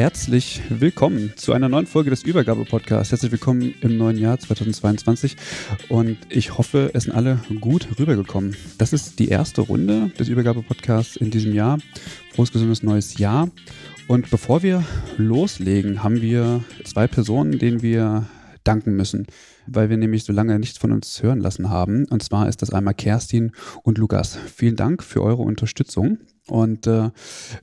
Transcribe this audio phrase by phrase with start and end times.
[0.00, 3.10] Herzlich willkommen zu einer neuen Folge des Übergabe-Podcasts.
[3.10, 5.36] Herzlich willkommen im neuen Jahr 2022
[5.90, 8.56] und ich hoffe, es sind alle gut rübergekommen.
[8.78, 11.80] Das ist die erste Runde des Übergabe-Podcasts in diesem Jahr.
[12.32, 13.50] Frohes, gesundes neues Jahr.
[14.08, 14.84] Und bevor wir
[15.18, 18.24] loslegen, haben wir zwei Personen, denen wir
[18.64, 19.26] danken müssen,
[19.66, 22.06] weil wir nämlich so lange nichts von uns hören lassen haben.
[22.06, 24.38] Und zwar ist das einmal Kerstin und Lukas.
[24.56, 26.20] Vielen Dank für eure Unterstützung.
[26.46, 27.10] Und äh,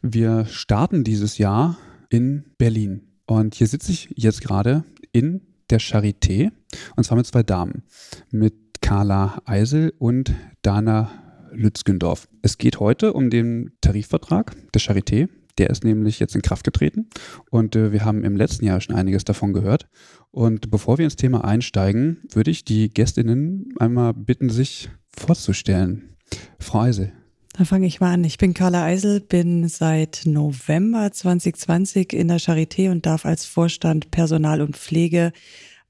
[0.03, 1.77] wir starten dieses Jahr
[2.09, 3.01] in Berlin.
[3.25, 6.51] Und hier sitze ich jetzt gerade in der Charité
[6.95, 7.83] und zwar mit zwei Damen,
[8.31, 11.09] mit Carla Eisel und Dana
[11.51, 12.27] Lützgendorf.
[12.41, 15.29] Es geht heute um den Tarifvertrag der Charité.
[15.57, 17.09] Der ist nämlich jetzt in Kraft getreten
[17.49, 19.87] und äh, wir haben im letzten Jahr schon einiges davon gehört.
[20.29, 26.15] Und bevor wir ins Thema einsteigen, würde ich die Gästinnen einmal bitten, sich vorzustellen.
[26.59, 27.11] Frau Eisel.
[27.57, 28.23] Dann fange ich mal an.
[28.23, 34.11] Ich bin Carla Eisel, bin seit November 2020 in der Charité und darf als Vorstand
[34.11, 35.31] Personal und Pflege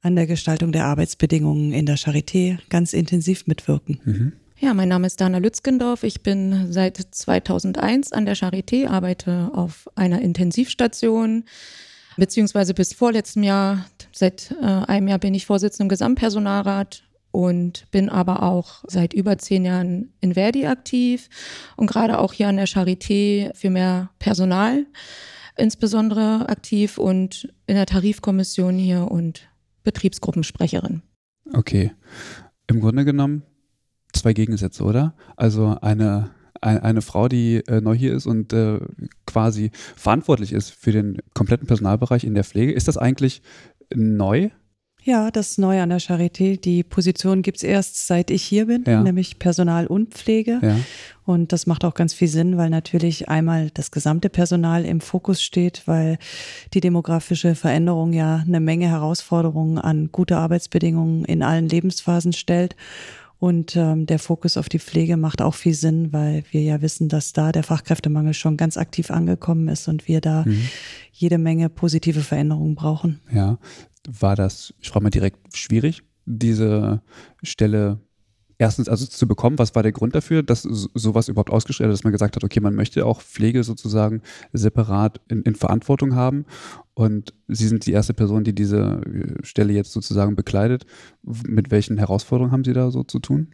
[0.01, 3.99] an der Gestaltung der Arbeitsbedingungen in der Charité ganz intensiv mitwirken.
[4.05, 4.33] Mhm.
[4.59, 6.03] Ja, mein Name ist Dana Lützgendorf.
[6.03, 11.43] Ich bin seit 2001 an der Charité, arbeite auf einer Intensivstation,
[12.15, 17.03] beziehungsweise bis vorletztem Jahr, seit äh, einem Jahr bin ich Vorsitzende im Gesamtpersonalrat
[17.37, 21.29] und bin aber auch seit über zehn Jahren in Verdi aktiv
[21.75, 24.87] und gerade auch hier an der Charité für mehr Personal
[25.55, 29.49] insbesondere aktiv und in der Tarifkommission hier und
[29.83, 31.03] Betriebsgruppensprecherin.
[31.53, 31.91] Okay.
[32.65, 33.43] Im Grunde genommen
[34.13, 35.13] zwei Gegensätze, oder?
[35.35, 38.79] Also eine, eine, Frau, die äh, neu hier ist und äh,
[39.27, 42.71] quasi verantwortlich ist für den kompletten Personalbereich in der Pflege.
[42.71, 43.43] Ist das eigentlich
[43.93, 44.49] neu?
[45.03, 46.59] Ja, das ist neu an der Charité.
[46.59, 49.01] Die Position gibt es erst seit ich hier bin, ja.
[49.01, 50.59] nämlich Personal und Pflege.
[50.61, 50.75] Ja.
[51.23, 55.41] Und das macht auch ganz viel Sinn, weil natürlich einmal das gesamte Personal im Fokus
[55.41, 56.17] steht, weil
[56.73, 62.75] die demografische Veränderung ja eine Menge Herausforderungen an gute Arbeitsbedingungen in allen Lebensphasen stellt.
[63.39, 67.07] Und ähm, der Fokus auf die Pflege macht auch viel Sinn, weil wir ja wissen,
[67.07, 70.67] dass da der Fachkräftemangel schon ganz aktiv angekommen ist und wir da mhm.
[71.11, 73.19] jede Menge positive Veränderungen brauchen.
[73.31, 73.59] Ja,
[74.07, 77.01] war das, ich frage mal direkt, schwierig, diese
[77.43, 77.99] Stelle
[78.57, 79.59] erstens also zu bekommen?
[79.59, 82.73] Was war der Grund dafür, dass sowas überhaupt ist, dass man gesagt hat, okay, man
[82.73, 84.21] möchte auch Pflege sozusagen
[84.53, 86.45] separat in, in, Verantwortung haben
[86.93, 89.01] und Sie sind die erste Person, die diese
[89.43, 90.85] Stelle jetzt sozusagen bekleidet.
[91.23, 93.53] Mit welchen Herausforderungen haben Sie da so zu tun?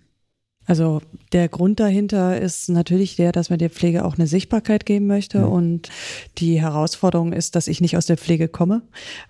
[0.66, 1.02] Also
[1.34, 5.40] der Grund dahinter ist natürlich der, dass man der Pflege auch eine Sichtbarkeit geben möchte.
[5.40, 5.50] Mhm.
[5.50, 5.90] Und
[6.38, 8.82] die Herausforderung ist, dass ich nicht aus der Pflege komme,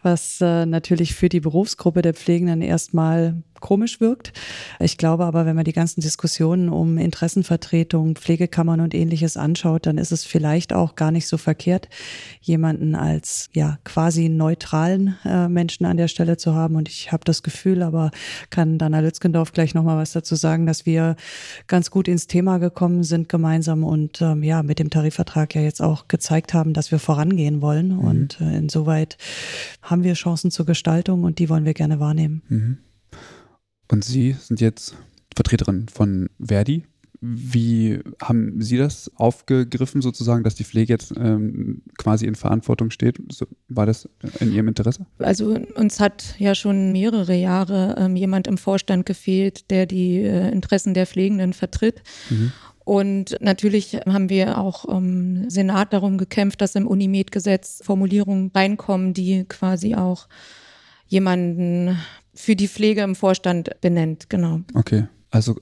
[0.02, 4.34] was äh, natürlich für die Berufsgruppe der Pflegenden erstmal komisch wirkt.
[4.82, 9.98] Ich glaube aber, wenn man die ganzen Diskussionen um Interessenvertretung, Pflegekammern und ähnliches anschaut, dann
[9.98, 11.88] ist es vielleicht auch gar nicht so verkehrt,
[12.42, 16.76] jemanden als ja quasi neutralen äh, Menschen an der Stelle zu haben.
[16.76, 18.12] Und ich habe das Gefühl, aber
[18.50, 21.16] kann Dana Lützgendorf gleich nochmal was dazu sagen, dass wir
[21.68, 25.82] ganz gut ins Thema gekommen sind gemeinsam und ähm, ja mit dem Tarifvertrag ja jetzt
[25.82, 27.94] auch gezeigt haben, dass wir vorangehen wollen.
[27.94, 28.00] Mhm.
[28.00, 29.18] Und äh, insoweit
[29.82, 32.42] haben wir Chancen zur Gestaltung und die wollen wir gerne wahrnehmen.
[32.50, 32.78] Mhm.
[33.94, 34.96] Und Sie sind jetzt
[35.36, 36.84] Vertreterin von Verdi.
[37.22, 43.20] Wie haben Sie das aufgegriffen, sozusagen, dass die Pflege jetzt ähm, quasi in Verantwortung steht?
[43.32, 44.10] So, war das
[44.40, 45.06] in Ihrem Interesse?
[45.20, 50.50] Also uns hat ja schon mehrere Jahre ähm, jemand im Vorstand gefehlt, der die äh,
[50.50, 52.02] Interessen der Pflegenden vertritt.
[52.32, 52.52] Mhm.
[52.80, 59.46] Und natürlich haben wir auch im Senat darum gekämpft, dass im Unimed-Gesetz Formulierungen reinkommen, die
[59.46, 60.28] quasi auch
[61.06, 61.96] jemanden
[62.34, 64.62] für die Pflege im Vorstand benennt, genau.
[64.74, 65.60] Okay, also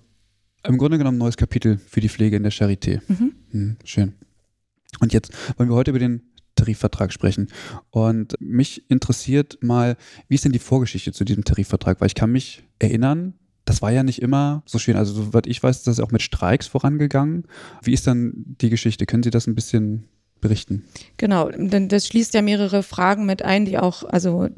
[0.64, 3.02] im Grunde genommen ein neues Kapitel für die Pflege in der Charité.
[3.08, 3.34] Mhm.
[3.52, 4.14] Mhm, schön.
[5.00, 6.22] Und jetzt wollen wir heute über den
[6.56, 7.48] Tarifvertrag sprechen.
[7.90, 9.98] Und mich interessiert mal,
[10.28, 12.00] wie ist denn die Vorgeschichte zu diesem Tarifvertrag?
[12.00, 13.34] Weil ich kann mich erinnern,
[13.66, 14.96] das war ja nicht immer so schön.
[14.96, 17.48] Also, soweit ich weiß, ist das auch mit Streiks vorangegangen.
[17.82, 19.06] Wie ist dann die Geschichte?
[19.06, 20.08] Können Sie das ein bisschen
[20.42, 20.84] berichten?
[21.18, 24.50] Genau, denn das schließt ja mehrere Fragen mit ein, die auch, also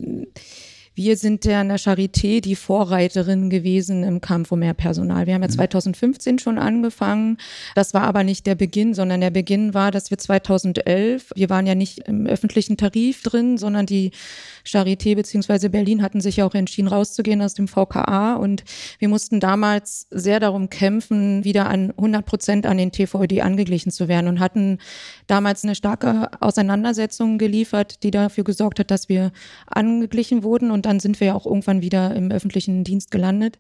[0.96, 5.26] wir sind ja in der Charité die Vorreiterin gewesen im Kampf um mehr Personal.
[5.26, 6.40] Wir haben ja 2015 mhm.
[6.40, 7.38] schon angefangen.
[7.74, 11.66] Das war aber nicht der Beginn, sondern der Beginn war, dass wir 2011, wir waren
[11.66, 14.12] ja nicht im öffentlichen Tarif drin, sondern die
[14.66, 15.70] Charité bzw.
[15.70, 18.36] Berlin hatten sich ja auch entschieden, rauszugehen aus dem VKA.
[18.36, 18.64] Und
[19.00, 24.08] wir mussten damals sehr darum kämpfen, wieder an 100 Prozent an den TVÖD angeglichen zu
[24.08, 24.78] werden und hatten
[25.28, 29.32] damals eine starke Auseinandersetzung geliefert, die dafür gesorgt hat, dass wir
[29.66, 30.70] angeglichen wurden.
[30.70, 33.58] Und dann sind wir ja auch irgendwann wieder im öffentlichen Dienst gelandet.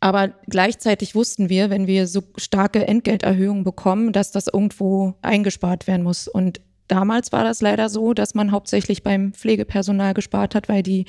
[0.00, 6.02] Aber gleichzeitig wussten wir, wenn wir so starke Entgelterhöhungen bekommen, dass das irgendwo eingespart werden
[6.02, 6.26] muss.
[6.26, 11.04] Und damals war das leider so, dass man hauptsächlich beim Pflegepersonal gespart hat, weil die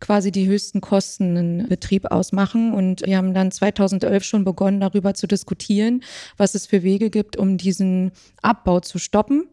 [0.00, 2.74] quasi die höchsten Kosten in Betrieb ausmachen.
[2.74, 6.02] Und wir haben dann 2011 schon begonnen, darüber zu diskutieren,
[6.36, 8.12] was es für Wege gibt, um diesen
[8.42, 9.48] Abbau zu stoppen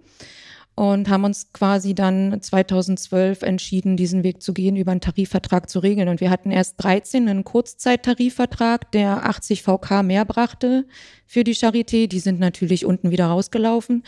[0.75, 5.80] und haben uns quasi dann 2012 entschieden, diesen Weg zu gehen, über einen Tarifvertrag zu
[5.80, 6.10] regeln.
[6.10, 10.86] Und wir hatten erst 13 einen Kurzzeittarifvertrag, der 80 VK mehr brachte
[11.25, 12.07] für die Charité.
[12.07, 14.04] Die sind natürlich unten wieder rausgelaufen,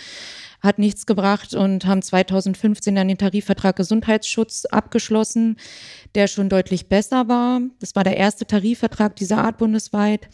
[0.59, 5.55] hat nichts gebracht und haben 2015 dann den Tarifvertrag Gesundheitsschutz abgeschlossen,
[6.15, 7.61] der schon deutlich besser war.
[7.79, 10.27] Das war der erste Tarifvertrag dieser Art bundesweit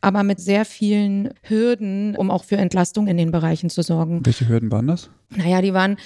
[0.00, 4.24] aber mit sehr vielen Hürden, um auch für Entlastung in den Bereichen zu sorgen.
[4.24, 5.10] Welche Hürden waren das?
[5.36, 5.98] Naja, die waren,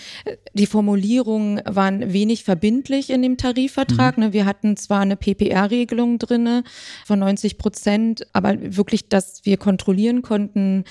[0.53, 4.19] die Formulierungen waren wenig verbindlich in dem Tarifvertrag.
[4.19, 4.25] Mhm.
[4.25, 4.33] Ne?
[4.33, 6.65] Wir hatten zwar eine PPR-Regelung drinne
[7.07, 10.83] von 90 Prozent, aber wirklich, dass wir kontrollieren konnten,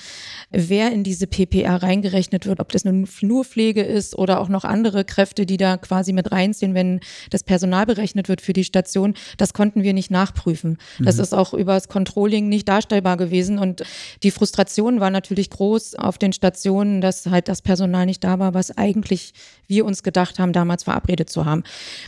[0.50, 4.64] wer in diese PPR reingerechnet wird, ob das nun nur Pflege ist oder auch noch
[4.64, 9.12] andere Kräfte, die da quasi mit reinziehen, wenn das Personal berechnet wird für die Station,
[9.36, 10.78] das konnten wir nicht nachprüfen.
[10.98, 11.04] Mhm.
[11.04, 13.82] Das ist auch über das Controlling nicht darstellbar gewesen und
[14.22, 18.54] die Frustration war natürlich groß auf den Stationen, dass halt das Personal nicht da war,
[18.54, 19.32] was eigentlich
[19.68, 21.64] wir uns gedacht haben, damals verabredet zu haben.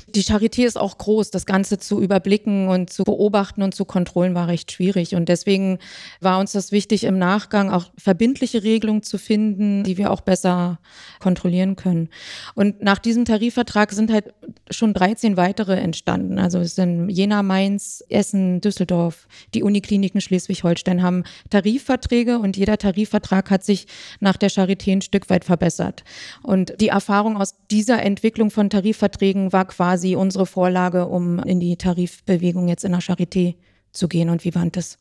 [0.08, 4.34] Die Charité ist auch groß, das Ganze zu überblicken und zu beobachten und zu kontrollen
[4.34, 5.14] war recht schwierig.
[5.14, 5.78] Und deswegen
[6.20, 10.78] war uns das wichtig, im Nachgang auch verbindliche Regelungen zu finden, die wir auch besser
[11.20, 12.08] kontrollieren können.
[12.54, 14.34] Und nach diesem Tarifvertrag sind halt
[14.70, 16.38] schon 13 weitere entstanden.
[16.38, 23.50] Also es sind Jena, Mainz, Essen, Düsseldorf, die Unikliniken Schleswig-Holstein haben Tarifverträge und jeder Tarifvertrag
[23.50, 23.86] hat sich
[24.20, 26.03] nach der Charité ein Stück weit verbessert.
[26.42, 31.76] Und die Erfahrung aus dieser Entwicklung von Tarifverträgen war quasi unsere Vorlage, um in die
[31.76, 33.54] Tarifbewegung jetzt in der Charité
[33.92, 34.30] zu gehen.
[34.30, 34.98] Und wie war das?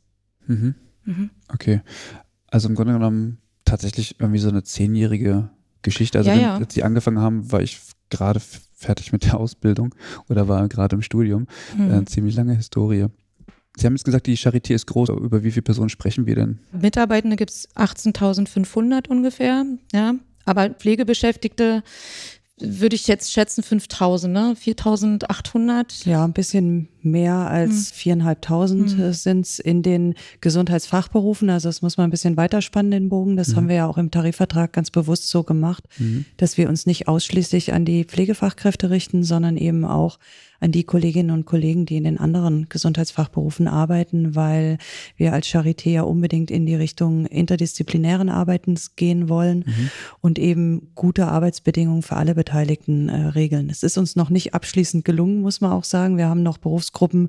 [0.48, 0.76] Mhm.
[1.06, 1.30] Mhm.
[1.54, 1.82] Okay.
[2.48, 5.50] Also im Grunde genommen tatsächlich irgendwie so eine zehnjährige
[5.82, 6.18] Geschichte.
[6.18, 6.58] Also ja, ja.
[6.58, 7.80] als Sie angefangen haben, war ich
[8.10, 8.40] gerade
[8.74, 9.96] fertig mit der Ausbildung
[10.30, 11.48] oder war gerade im Studium.
[11.78, 11.92] Mhm.
[11.92, 13.08] Äh, ziemlich lange Historie.
[13.76, 15.10] Sie haben jetzt gesagt, die Charité ist groß.
[15.10, 16.60] Über wie viele Personen sprechen wir denn?
[16.72, 19.66] Mitarbeitende gibt es 18.500 ungefähr.
[19.92, 20.14] Ja,
[20.46, 21.84] aber Pflegebeschäftigte
[22.60, 24.56] würde ich jetzt schätzen 5000, ne?
[24.56, 26.06] 4800.
[26.06, 27.96] Ja, ein bisschen mehr als hm.
[27.96, 29.14] viereinhalbtausend hm.
[29.14, 31.50] sind es in den Gesundheitsfachberufen.
[31.50, 33.36] Also das muss man ein bisschen weiterspannen, den Bogen.
[33.36, 33.56] Das mhm.
[33.56, 36.26] haben wir ja auch im Tarifvertrag ganz bewusst so gemacht, mhm.
[36.38, 40.20] dass wir uns nicht ausschließlich an die Pflegefachkräfte richten, sondern eben auch
[40.64, 44.78] an die Kolleginnen und Kollegen, die in den anderen Gesundheitsfachberufen arbeiten, weil
[45.18, 49.90] wir als Charité ja unbedingt in die Richtung interdisziplinären Arbeitens gehen wollen mhm.
[50.22, 53.70] und eben gute Arbeitsbedingungen für alle Beteiligten äh, regeln.
[53.70, 56.16] Es ist uns noch nicht abschließend gelungen, muss man auch sagen.
[56.16, 57.28] Wir haben noch Berufsgruppen,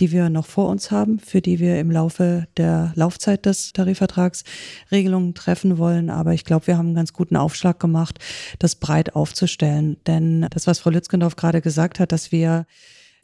[0.00, 4.42] die wir noch vor uns haben, für die wir im Laufe der Laufzeit des Tarifvertrags
[4.90, 6.10] Regelungen treffen wollen.
[6.10, 8.18] Aber ich glaube, wir haben einen ganz guten Aufschlag gemacht,
[8.58, 9.98] das breit aufzustellen.
[10.08, 12.66] Denn das, was Frau Lützgendorf gerade gesagt hat, dass wir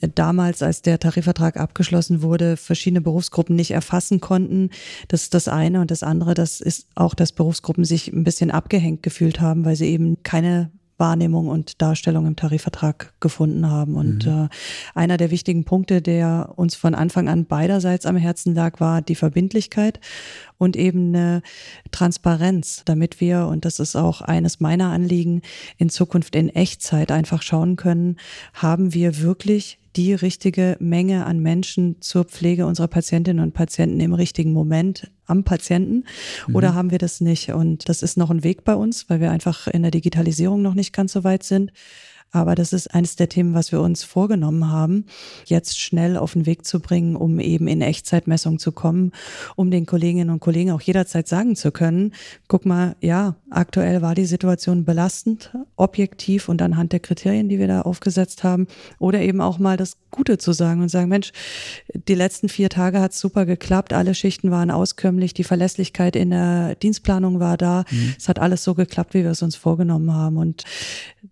[0.01, 4.71] damals, als der Tarifvertrag abgeschlossen wurde, verschiedene Berufsgruppen nicht erfassen konnten.
[5.09, 5.81] Das ist das eine.
[5.81, 9.77] Und das andere, das ist auch, dass Berufsgruppen sich ein bisschen abgehängt gefühlt haben, weil
[9.77, 13.95] sie eben keine Wahrnehmung und Darstellung im Tarifvertrag gefunden haben.
[13.95, 14.45] Und mhm.
[14.45, 14.49] äh,
[14.95, 19.15] einer der wichtigen Punkte, der uns von Anfang an beiderseits am Herzen lag, war die
[19.15, 20.01] Verbindlichkeit
[20.59, 21.43] und eben eine
[21.91, 25.43] Transparenz, damit wir, und das ist auch eines meiner Anliegen,
[25.77, 28.17] in Zukunft in Echtzeit einfach schauen können,
[28.53, 34.15] haben wir wirklich die richtige Menge an Menschen zur Pflege unserer Patientinnen und Patienten im
[34.15, 36.05] richtigen Moment am Patienten
[36.47, 36.57] mhm.
[36.57, 37.53] oder haben wir das nicht?
[37.53, 40.75] Und das ist noch ein Weg bei uns, weil wir einfach in der Digitalisierung noch
[40.75, 41.73] nicht ganz so weit sind.
[42.31, 45.07] Aber das ist eines der Themen, was wir uns vorgenommen haben,
[45.47, 49.13] jetzt schnell auf den Weg zu bringen, um eben in Echtzeitmessung zu kommen,
[49.57, 52.13] um den Kolleginnen und Kollegen auch jederzeit sagen zu können,
[52.47, 57.69] guck mal, ja, aktuell war die Situation belastend, objektiv und anhand der Kriterien, die wir
[57.69, 58.67] da aufgesetzt haben,
[58.99, 61.33] oder eben auch mal das Gute zu sagen und sagen, Mensch,
[62.09, 66.75] die letzten vier Tage hat super geklappt, alle Schichten waren auskömmlich, die Verlässlichkeit in der
[66.77, 68.15] Dienstplanung war da, mhm.
[68.19, 70.37] es hat alles so geklappt, wie wir es uns vorgenommen haben.
[70.37, 70.65] Und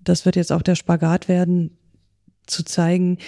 [0.09, 1.77] das wird jetzt auch der Spagat werden,
[2.47, 3.19] zu zeigen,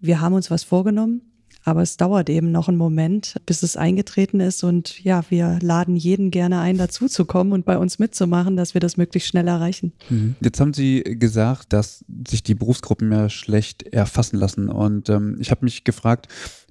[0.00, 1.22] wir haben uns was vorgenommen,
[1.64, 4.64] aber es dauert eben noch einen Moment, bis es eingetreten ist.
[4.64, 8.96] Und ja, wir laden jeden gerne ein, dazuzukommen und bei uns mitzumachen, dass wir das
[8.96, 9.92] möglichst schnell erreichen.
[10.08, 10.36] Mhm.
[10.40, 14.68] Jetzt haben Sie gesagt, dass sich die Berufsgruppen ja schlecht erfassen lassen.
[14.68, 16.28] Und ähm, ich habe mich gefragt,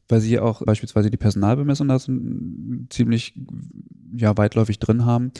[0.07, 1.99] weil Sie auch beispielsweise die Personalbemessung da
[2.89, 3.33] ziemlich
[4.15, 5.31] ja, weitläufig drin haben.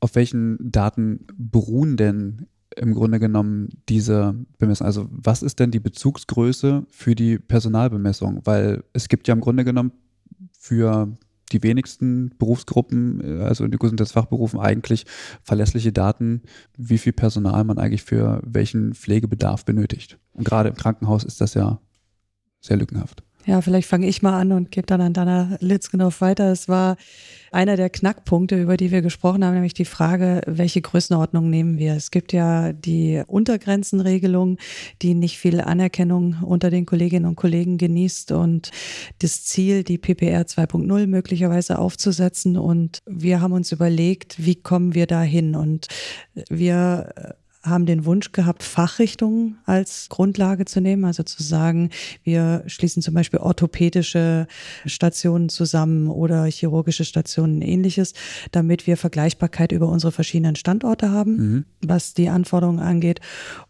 [0.00, 2.46] Auf welchen Daten beruhen denn
[2.78, 4.86] im Grunde genommen diese Bemessung?
[4.86, 8.42] Also was ist denn die Bezugsgröße für die Personalbemessung?
[8.44, 9.92] Weil es gibt ja im Grunde genommen
[10.58, 11.16] für
[11.52, 15.06] die wenigsten Berufsgruppen, äh, also in den Gesundheitsfachberufen, eigentlich
[15.42, 16.42] verlässliche Daten,
[16.76, 20.18] wie viel Personal man eigentlich für welchen Pflegebedarf benötigt.
[20.32, 21.80] Und gerade im Krankenhaus ist das ja
[22.60, 23.22] sehr lückenhaft.
[23.48, 26.52] Ja, vielleicht fange ich mal an und gebe dann an Dana Litzgenov weiter.
[26.52, 26.98] Es war
[27.50, 31.94] einer der Knackpunkte, über die wir gesprochen haben, nämlich die Frage, welche Größenordnung nehmen wir?
[31.94, 34.58] Es gibt ja die Untergrenzenregelung,
[35.00, 38.70] die nicht viel Anerkennung unter den Kolleginnen und Kollegen genießt und
[39.20, 42.58] das Ziel, die PPR 2.0 möglicherweise aufzusetzen.
[42.58, 45.56] Und wir haben uns überlegt, wie kommen wir da hin?
[45.56, 45.86] Und
[46.50, 47.14] wir
[47.68, 51.90] haben den Wunsch gehabt, Fachrichtungen als Grundlage zu nehmen, also zu sagen,
[52.22, 54.46] wir schließen zum Beispiel orthopädische
[54.86, 58.14] Stationen zusammen oder chirurgische Stationen ähnliches,
[58.52, 61.64] damit wir Vergleichbarkeit über unsere verschiedenen Standorte haben, mhm.
[61.80, 63.20] was die Anforderungen angeht.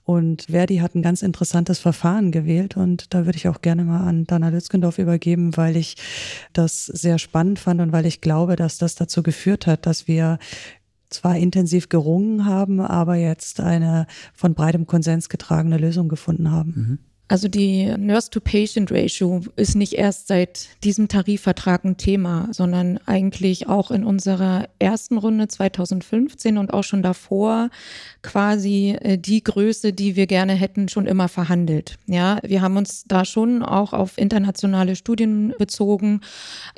[0.04, 4.06] Und Verdi hat ein ganz interessantes Verfahren gewählt und da würde ich auch gerne mal
[4.06, 5.96] an Dana Lützgendorf übergeben, weil ich
[6.54, 10.38] das sehr spannend fand und weil ich glaube, dass das dazu geführt hat, dass wir
[11.10, 16.74] zwar intensiv gerungen haben, aber jetzt eine von breitem Konsens getragene Lösung gefunden haben.
[16.76, 16.98] Mhm.
[17.30, 24.02] Also die Nurse-to-Patient-Ratio ist nicht erst seit diesem Tarifvertrag ein Thema, sondern eigentlich auch in
[24.02, 27.68] unserer ersten Runde 2015 und auch schon davor
[28.22, 31.96] quasi äh, die Größe, die wir gerne hätten, schon immer verhandelt.
[32.06, 36.22] Ja, wir haben uns da schon auch auf internationale Studien bezogen.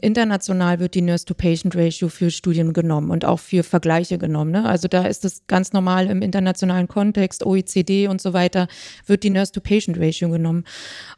[0.02, 4.50] International wird die Nurse-to-Patient-Ratio für Studien genommen und auch für Vergleiche genommen.
[4.50, 4.64] Ne?
[4.64, 8.66] Also da ist es ganz normal im internationalen Kontext, OECD und so weiter,
[9.06, 10.64] wird die Nurse-to-Patient-Ratio genommen genommen.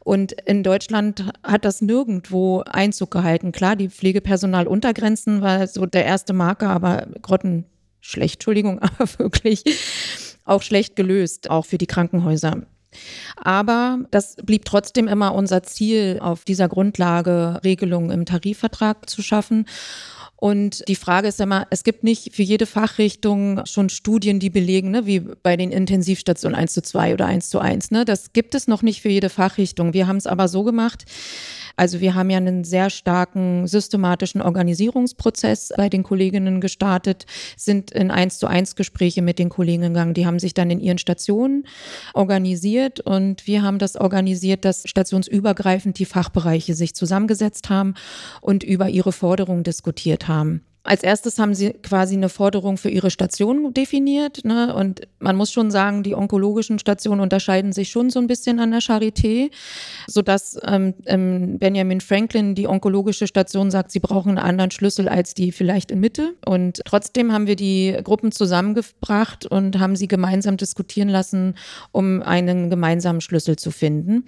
[0.00, 3.52] Und in Deutschland hat das nirgendwo Einzug gehalten.
[3.52, 7.64] Klar, die Pflegepersonaluntergrenzen war so der erste Marker, aber Grotten
[8.00, 9.64] schlecht, Entschuldigung, aber wirklich
[10.44, 12.62] auch schlecht gelöst, auch für die Krankenhäuser.
[13.36, 19.66] Aber das blieb trotzdem immer unser Ziel, auf dieser Grundlage Regelungen im Tarifvertrag zu schaffen.
[20.42, 24.90] Und die Frage ist immer, es gibt nicht für jede Fachrichtung schon Studien, die belegen,
[24.90, 27.92] ne, wie bei den Intensivstationen 1 zu 2 oder 1 zu 1.
[27.92, 28.04] Ne?
[28.04, 29.92] Das gibt es noch nicht für jede Fachrichtung.
[29.92, 31.04] Wir haben es aber so gemacht,
[31.76, 37.26] also wir haben ja einen sehr starken systematischen Organisierungsprozess bei den Kolleginnen gestartet,
[37.56, 40.14] sind in eins zu eins Gespräche mit den Kollegen gegangen.
[40.14, 41.66] Die haben sich dann in ihren Stationen
[42.14, 47.94] organisiert und wir haben das organisiert, dass stationsübergreifend die Fachbereiche sich zusammengesetzt haben
[48.40, 50.62] und über ihre Forderungen diskutiert haben.
[50.84, 54.44] Als erstes haben sie quasi eine Forderung für ihre Station definiert.
[54.44, 54.74] Ne?
[54.74, 58.72] Und man muss schon sagen, die onkologischen Stationen unterscheiden sich schon so ein bisschen an
[58.72, 59.50] der Charité,
[60.08, 65.34] sodass ähm, ähm, Benjamin Franklin, die onkologische Station, sagt, sie brauchen einen anderen Schlüssel als
[65.34, 66.34] die vielleicht in Mitte.
[66.44, 71.54] Und trotzdem haben wir die Gruppen zusammengebracht und haben sie gemeinsam diskutieren lassen,
[71.92, 74.24] um einen gemeinsamen Schlüssel zu finden.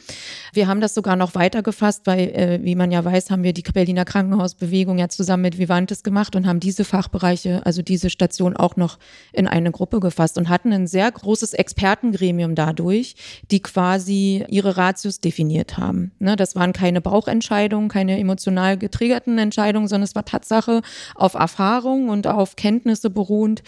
[0.53, 3.53] Wir haben das sogar noch weiter gefasst, weil, äh, wie man ja weiß, haben wir
[3.53, 8.11] die Berliner Krankenhausbewegung ja zusammen mit Vivantes gemacht und und haben diese Fachbereiche, also diese
[8.11, 8.99] Station auch noch
[9.33, 13.17] in eine Gruppe gefasst und hatten ein sehr großes Expertengremium dadurch,
[13.51, 16.13] die quasi ihre Ratios definiert haben.
[16.19, 20.83] Ne, das waren keine Bauchentscheidungen, keine emotional getriggerten Entscheidungen, sondern es war Tatsache
[21.15, 23.63] auf Erfahrung und auf Kenntnisse beruhend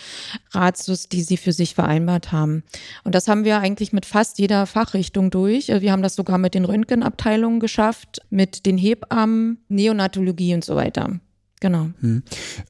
[0.51, 2.63] Ratios, die sie für sich vereinbart haben.
[3.05, 5.69] Und das haben wir eigentlich mit fast jeder Fachrichtung durch.
[5.69, 11.21] Wir haben das sogar mit den Röntgenabteilungen geschafft, mit den Hebammen, Neonatologie und so weiter.
[11.67, 11.89] Genau.
[11.99, 12.23] Hm.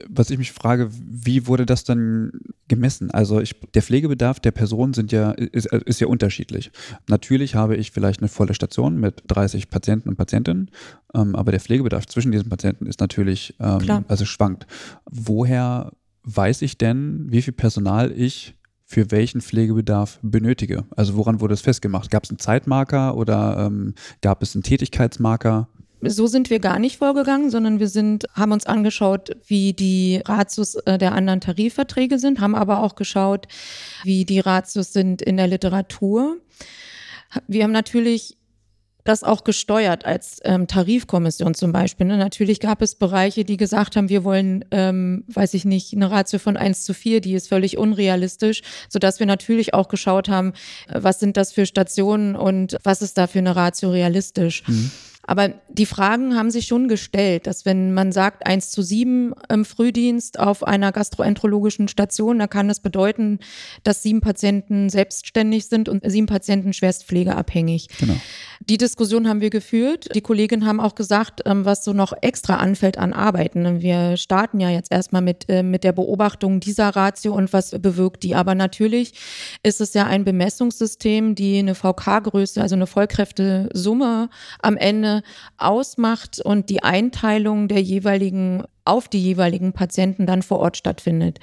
[0.09, 2.31] Was ich mich frage, wie wurde das dann
[2.67, 3.11] gemessen?
[3.11, 6.71] Also ich, der Pflegebedarf der Personen sind ja, ist, ist, ja unterschiedlich.
[7.07, 10.71] Natürlich habe ich vielleicht eine volle Station mit 30 Patienten und Patientinnen,
[11.13, 14.65] ähm, aber der Pflegebedarf zwischen diesen Patienten ist natürlich, ähm, also schwankt.
[15.05, 15.91] Woher
[16.23, 20.85] weiß ich denn, wie viel Personal ich für welchen Pflegebedarf benötige.
[20.95, 22.09] Also woran wurde es festgemacht?
[22.09, 25.67] Gab es einen Zeitmarker oder ähm, gab es einen Tätigkeitsmarker?
[26.01, 30.75] So sind wir gar nicht vorgegangen, sondern wir sind, haben uns angeschaut, wie die Ratios
[30.75, 33.47] äh, der anderen Tarifverträge sind, haben aber auch geschaut,
[34.03, 36.37] wie die Ratios sind in der Literatur.
[37.47, 38.37] Wir haben natürlich
[39.07, 42.07] das auch gesteuert als ähm, Tarifkommission zum Beispiel.
[42.07, 42.17] Ne?
[42.17, 46.39] Natürlich gab es Bereiche, die gesagt haben, wir wollen, ähm, weiß ich nicht, eine Ratio
[46.39, 50.51] von 1 zu 4, die ist völlig unrealistisch, sodass wir natürlich auch geschaut haben,
[50.89, 54.63] äh, was sind das für Stationen und was ist da für eine Ratio realistisch.
[54.67, 54.91] Mhm.
[55.27, 59.65] Aber die Fragen haben sich schon gestellt, dass wenn man sagt eins zu sieben im
[59.65, 63.39] Frühdienst auf einer gastroenterologischen Station, da kann das bedeuten,
[63.83, 67.89] dass sieben Patienten selbstständig sind und sieben Patienten schwerstpflegeabhängig.
[67.99, 68.15] Genau.
[68.61, 70.09] Die Diskussion haben wir geführt.
[70.15, 73.81] Die Kolleginnen haben auch gesagt, ähm, was so noch extra anfällt an Arbeiten.
[73.81, 78.23] Wir starten ja jetzt erstmal mit, äh, mit der Beobachtung dieser Ratio und was bewirkt
[78.23, 78.33] die.
[78.33, 79.13] Aber natürlich
[79.61, 84.29] ist es ja ein Bemessungssystem, die eine VK-Größe, also eine Vollkräftesumme
[84.61, 85.16] am Ende
[85.57, 91.39] ausmacht und die Einteilung der jeweiligen auf die jeweiligen Patienten dann vor Ort stattfindet.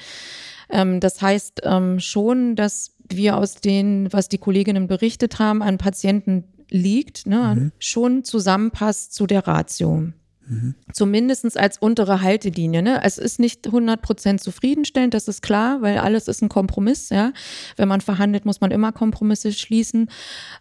[0.71, 5.79] Ähm, das heißt ähm, schon, dass wir aus den, was die Kolleginnen berichtet haben, an
[5.79, 7.73] Patienten liegt, ne, mhm.
[7.79, 10.09] schon zusammenpasst zu der Ratio.
[10.47, 10.75] Mhm.
[10.93, 12.83] Zumindest als untere Haltelinie.
[12.83, 13.01] Ne?
[13.03, 17.09] Es ist nicht 100% zufriedenstellend, das ist klar, weil alles ist ein Kompromiss.
[17.09, 17.33] Ja?
[17.77, 20.11] Wenn man verhandelt, muss man immer Kompromisse schließen.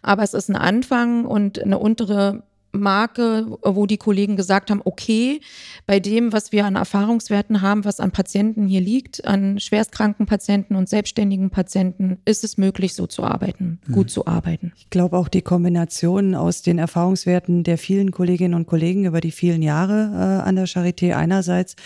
[0.02, 5.40] Aber es ist ein Anfang und eine untere Marke, wo die Kollegen gesagt haben, okay,
[5.86, 10.76] bei dem, was wir an Erfahrungswerten haben, was an Patienten hier liegt, an schwerstkranken Patienten
[10.76, 13.92] und selbstständigen Patienten, ist es möglich, so zu arbeiten, mhm.
[13.92, 14.72] gut zu arbeiten.
[14.76, 19.32] Ich glaube auch die Kombination aus den Erfahrungswerten der vielen Kolleginnen und Kollegen über die
[19.32, 21.76] vielen Jahre äh, an der Charité einerseits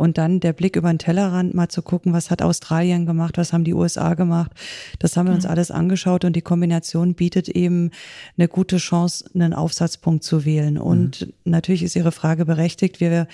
[0.00, 3.52] und dann der Blick über den Tellerrand mal zu gucken, was hat Australien gemacht, was
[3.52, 4.50] haben die USA gemacht.
[4.98, 5.50] Das haben wir uns mhm.
[5.50, 7.90] alles angeschaut und die Kombination bietet eben
[8.38, 10.78] eine gute Chance, einen Aufsatzpunkt zu wählen.
[10.78, 11.32] Und mhm.
[11.44, 12.98] natürlich ist Ihre Frage berechtigt.
[13.00, 13.26] Wir,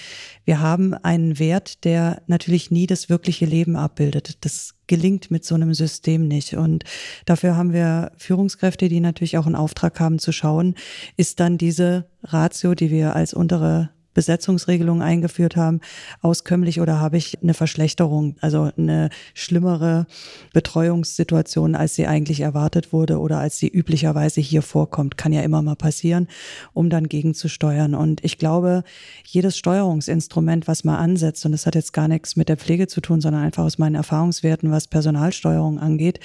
[0.45, 4.45] wir haben einen Wert, der natürlich nie das wirkliche Leben abbildet.
[4.45, 6.55] Das gelingt mit so einem System nicht.
[6.55, 6.83] Und
[7.27, 10.75] dafür haben wir Führungskräfte, die natürlich auch einen Auftrag haben zu schauen,
[11.17, 15.81] ist dann diese Ratio, die wir als untere Besetzungsregelungen eingeführt haben,
[16.23, 20.07] auskömmlich oder habe ich eine Verschlechterung, also eine schlimmere
[20.55, 25.19] Betreuungssituation, als sie eigentlich erwartet wurde oder als sie üblicherweise hier vorkommt.
[25.19, 26.29] Kann ja immer mal passieren,
[26.73, 27.95] um dann gegenzusteuern.
[27.95, 28.85] Und ich glaube,
[29.27, 33.03] jedes Steuerungsinstrument, was man ansetzt, und das hat jetzt gar nichts mit der Pflege zu
[33.03, 36.21] tun, sondern einfach aus meinen Erfahrungswerten, was Personalsteuerung angeht,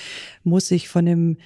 [0.46, 1.38] muss sich von dem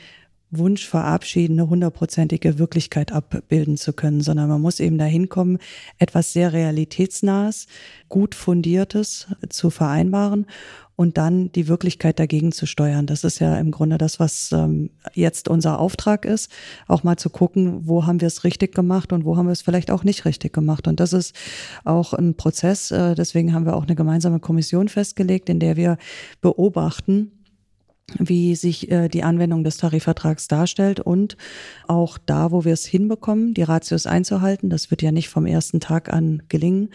[0.58, 5.58] Wunsch verabschieden, eine hundertprozentige Wirklichkeit abbilden zu können, sondern man muss eben dahin kommen,
[5.98, 7.68] etwas sehr realitätsnahes,
[8.10, 10.46] gut fundiertes zu vereinbaren
[10.96, 13.06] und dann die Wirklichkeit dagegen zu steuern.
[13.06, 16.52] Das ist ja im Grunde das, was ähm, jetzt unser Auftrag ist,
[16.88, 19.62] auch mal zu gucken, wo haben wir es richtig gemacht und wo haben wir es
[19.62, 20.88] vielleicht auch nicht richtig gemacht.
[20.88, 21.36] Und das ist
[21.84, 22.92] auch ein Prozess.
[22.92, 25.98] Äh, deswegen haben wir auch eine gemeinsame Kommission festgelegt, in der wir
[26.42, 27.32] beobachten,
[28.20, 31.38] wie sich äh, die Anwendung des Tarifvertrags darstellt und
[31.88, 35.80] auch da, wo wir es hinbekommen, die Ratios einzuhalten, das wird ja nicht vom ersten
[35.80, 36.90] Tag an gelingen,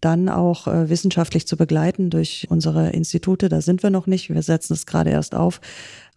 [0.00, 4.42] dann auch äh, wissenschaftlich zu begleiten durch unsere Institute, da sind wir noch nicht, wir
[4.42, 5.60] setzen es gerade erst auf,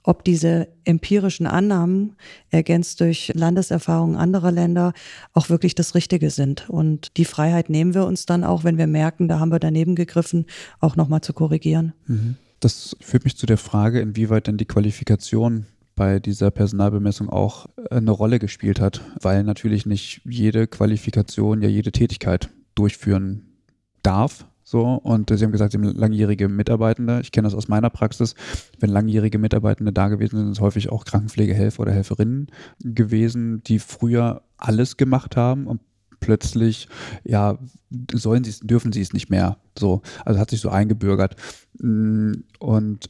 [0.04, 2.15] ob diese empirischen Annahmen,
[2.50, 4.94] ergänzt durch Landeserfahrungen anderer Länder,
[5.34, 6.70] auch wirklich das Richtige sind.
[6.70, 9.96] Und die Freiheit nehmen wir uns dann auch, wenn wir merken, da haben wir daneben
[9.96, 10.46] gegriffen,
[10.80, 11.94] auch nochmal zu korrigieren.
[12.08, 12.38] Mhm.
[12.60, 17.95] Das führt mich zu der Frage, inwieweit denn die Qualifikation bei dieser Personalbemessung auch äh,
[17.95, 23.50] eine Rolle gespielt hat, weil natürlich nicht jede Qualifikation ja jede Tätigkeit durchführen
[24.02, 24.45] darf.
[24.63, 27.22] So, und Sie haben gesagt, Sie haben langjährige Mitarbeitende.
[27.22, 28.36] Ich kenne das aus meiner Praxis.
[28.80, 32.48] Wenn langjährige Mitarbeitende da gewesen sind, sind es häufig auch Krankenpflegehelfer oder Helferinnen
[32.82, 35.82] gewesen, die früher alles gemacht haben und
[36.20, 36.88] plötzlich,
[37.24, 37.58] ja,
[38.14, 39.58] sollen sie es, dürfen sie es nicht mehr.
[39.78, 41.36] So, also hat sich so eingebürgert.
[41.80, 43.10] Mm, und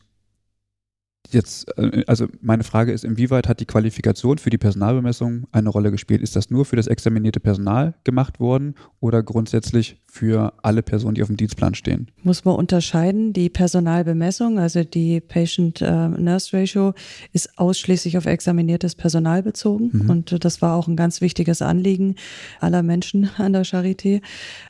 [1.31, 5.91] Jetzt, äh, also meine Frage ist, inwieweit hat die Qualifikation für die Personalbemessung eine Rolle
[5.91, 6.21] gespielt?
[6.21, 11.21] Ist das nur für das examinierte Personal gemacht worden oder grundsätzlich für alle Personen, die
[11.21, 12.09] auf dem Dienstplan stehen?
[12.23, 13.33] Muss man unterscheiden.
[13.33, 16.93] Die Personalbemessung, also die Patient-Nurse-Ratio,
[17.31, 19.91] ist ausschließlich auf examiniertes Personal bezogen.
[19.93, 20.09] Mhm.
[20.09, 22.15] Und das war auch ein ganz wichtiges Anliegen
[22.59, 24.21] aller Menschen an der Charité.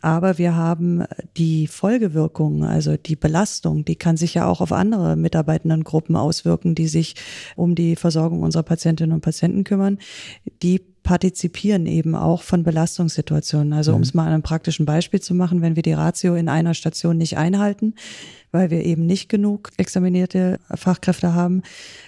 [0.02, 1.04] Aber wir haben
[1.38, 6.76] die Folgewirkungen, also die Belastung, die kann sich ja auch auf andere Mitarbeitendengruppen auswirken auswirken,
[6.76, 7.16] die sich
[7.56, 10.00] um die Versorgung unserer Patientinnen und Patienten kümmern,
[10.64, 13.74] die partizipieren eben auch von Belastungssituationen.
[13.74, 16.48] Also um es mal an einem praktischen Beispiel zu machen, wenn wir die Ratio in
[16.48, 17.96] einer Station nicht einhalten,
[18.52, 21.64] weil wir eben nicht genug examinierte Fachkräfte haben,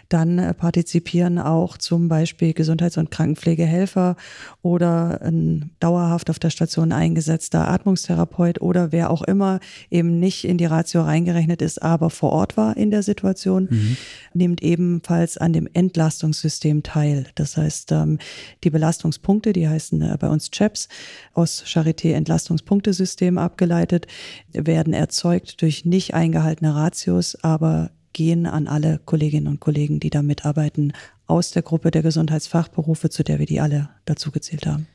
[0.10, 4.18] dann äh, partizipieren auch zum Beispiel Gesundheits- und Krankenpflegehelfer
[4.62, 9.60] oder ein dauerhaft auf der Station eingesetzter Atmungstherapeut oder wer auch immer
[9.90, 13.98] eben nicht in die Ratio reingerechnet ist, aber vor Ort war in der Situation, mhm.
[14.34, 17.28] nimmt ebenfalls an dem Entlastungssystem teil.
[17.36, 18.20] Das heißt, ähm,
[18.64, 20.90] die Belastungspunkte, die heißen äh, bei uns CHEPS,
[21.34, 24.08] aus Charité Entlastungspunktesystem abgeleitet,
[24.52, 30.22] werden erzeugt durch nicht eingehaltene Ratios, aber gehen an alle Kolleginnen und Kollegen, die da
[30.22, 30.92] mitarbeiten,
[31.26, 34.88] aus der Gruppe der Gesundheitsfachberufe, zu der wir die alle dazu gezählt haben.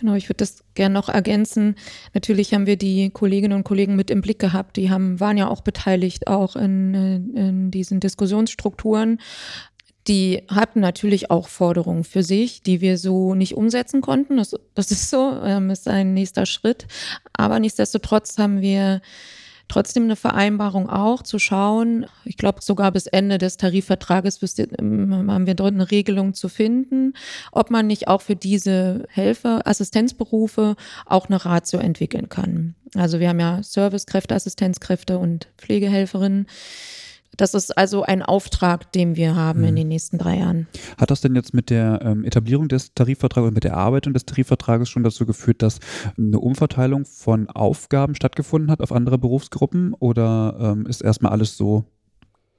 [0.00, 1.76] Genau, ich würde das gerne noch ergänzen.
[2.12, 4.76] Natürlich haben wir die Kolleginnen und Kollegen mit im Blick gehabt.
[4.76, 9.20] Die haben, waren ja auch beteiligt, auch in, in diesen Diskussionsstrukturen.
[10.06, 14.36] Die hatten natürlich auch Forderungen für sich, die wir so nicht umsetzen konnten.
[14.36, 16.86] Das, das ist so, ähm, ist ein nächster Schritt.
[17.32, 19.00] Aber nichtsdestotrotz haben wir
[19.68, 22.06] trotzdem eine Vereinbarung auch zu schauen.
[22.24, 24.40] Ich glaube, sogar bis Ende des Tarifvertrages
[24.78, 27.14] ähm, haben wir dort eine Regelung zu finden,
[27.52, 32.74] ob man nicht auch für diese Helfer, Assistenzberufe auch eine Ratio entwickeln kann.
[32.94, 36.46] Also wir haben ja Servicekräfte, Assistenzkräfte und Pflegehelferinnen
[37.36, 39.68] das ist also ein Auftrag, den wir haben mhm.
[39.68, 40.66] in den nächsten drei Jahren.
[40.98, 44.24] Hat das denn jetzt mit der ähm, Etablierung des Tarifvertrags und mit der Erarbeitung des
[44.26, 45.78] Tarifvertrages schon dazu geführt, dass
[46.16, 51.84] eine Umverteilung von Aufgaben stattgefunden hat auf andere Berufsgruppen oder ähm, ist erstmal alles so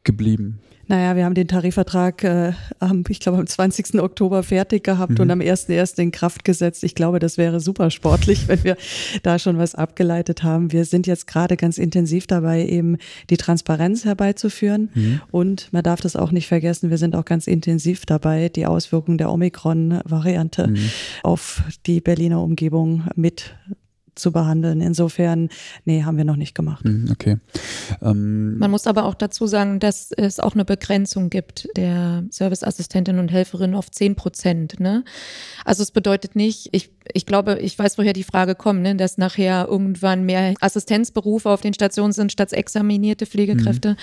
[0.05, 0.59] geblieben?
[0.87, 3.99] Naja, wir haben den Tarifvertrag, äh, am, ich glaube, am 20.
[3.99, 5.21] Oktober fertig gehabt mhm.
[5.21, 5.99] und am 1.1.
[5.99, 6.83] in Kraft gesetzt.
[6.83, 8.77] Ich glaube, das wäre super sportlich, wenn wir
[9.23, 10.71] da schon was abgeleitet haben.
[10.71, 12.97] Wir sind jetzt gerade ganz intensiv dabei, eben
[13.31, 14.89] die Transparenz herbeizuführen.
[14.93, 15.21] Mhm.
[15.31, 19.17] Und man darf das auch nicht vergessen, wir sind auch ganz intensiv dabei, die Auswirkungen
[19.17, 20.89] der Omikron-Variante mhm.
[21.23, 23.55] auf die Berliner Umgebung mit
[24.15, 24.82] zu behandeln.
[24.82, 25.49] Insofern,
[25.84, 26.86] nee, haben wir noch nicht gemacht.
[26.86, 27.38] Mhm, okay.
[28.01, 33.21] Ähm Man muss aber auch dazu sagen, dass es auch eine Begrenzung gibt der Serviceassistentinnen
[33.21, 34.80] und Helferinnen auf 10 Prozent.
[34.80, 35.04] Ne?
[35.65, 38.95] Also es bedeutet nicht, ich, ich glaube, ich weiß, woher die Frage kommt, ne?
[38.95, 43.91] dass nachher irgendwann mehr Assistenzberufe auf den Stationen sind statt examinierte Pflegekräfte.
[43.91, 43.97] Mhm.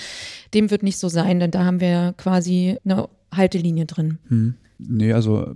[0.54, 4.18] Dem wird nicht so sein, denn da haben wir quasi eine Haltelinie drin.
[4.28, 4.54] Mhm.
[4.78, 5.54] Nee, also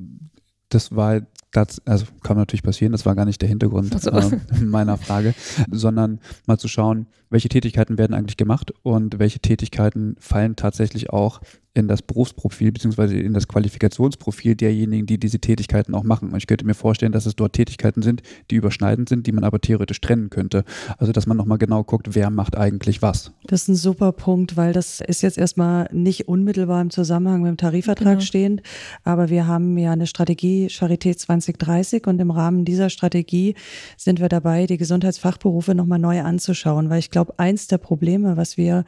[0.69, 1.23] das war
[1.57, 4.37] das, also kann natürlich passieren, das war gar nicht der Hintergrund also.
[4.37, 5.35] äh, meiner Frage,
[5.71, 11.41] sondern mal zu schauen, welche Tätigkeiten werden eigentlich gemacht und welche Tätigkeiten fallen tatsächlich auch
[11.77, 16.31] in das Berufsprofil beziehungsweise in das Qualifikationsprofil derjenigen, die diese Tätigkeiten auch machen.
[16.31, 19.45] Und ich könnte mir vorstellen, dass es dort Tätigkeiten sind, die überschneidend sind, die man
[19.45, 20.65] aber theoretisch trennen könnte.
[20.97, 23.33] Also dass man nochmal genau guckt, wer macht eigentlich was.
[23.45, 27.51] Das ist ein super Punkt, weil das ist jetzt erstmal nicht unmittelbar im Zusammenhang mit
[27.51, 28.21] dem Tarifvertrag genau.
[28.21, 28.63] stehend,
[29.05, 33.55] aber wir haben ja eine Strategie Charité 2030 und im Rahmen dieser Strategie
[33.99, 38.59] sind wir dabei, die Gesundheitsfachberufe nochmal neu anzuschauen, weil ich glaube, eins der Probleme, was
[38.59, 38.85] wir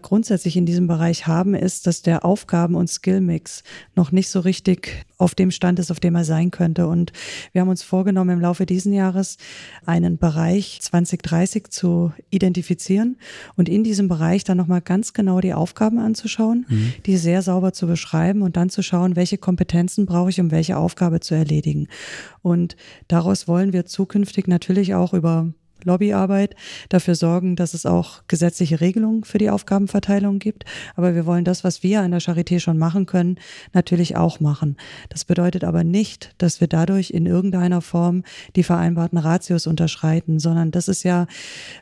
[0.00, 5.04] grundsätzlich in diesem Bereich haben, ist, dass der Aufgaben- und Skillmix noch nicht so richtig
[5.18, 6.86] auf dem Stand ist, auf dem er sein könnte.
[6.86, 7.12] Und
[7.52, 9.36] wir haben uns vorgenommen, im Laufe dieses Jahres
[9.84, 13.18] einen Bereich 2030 zu identifizieren
[13.56, 16.94] und in diesem Bereich dann nochmal ganz genau die Aufgaben anzuschauen, mhm.
[17.04, 20.78] die sehr sauber zu beschreiben und dann zu schauen, welche Kompetenzen brauche ich, um welche
[20.78, 21.88] Aufgabe zu erledigen.
[22.40, 22.74] Und
[23.06, 25.52] daraus wollen wir zukünftig natürlich auch über
[25.86, 26.54] Lobbyarbeit
[26.88, 30.64] dafür sorgen, dass es auch gesetzliche Regelungen für die Aufgabenverteilung gibt.
[30.94, 33.38] Aber wir wollen das, was wir an der Charité schon machen können,
[33.72, 34.76] natürlich auch machen.
[35.08, 38.22] Das bedeutet aber nicht, dass wir dadurch in irgendeiner Form
[38.56, 41.26] die vereinbarten Ratios unterschreiten, sondern das ist ja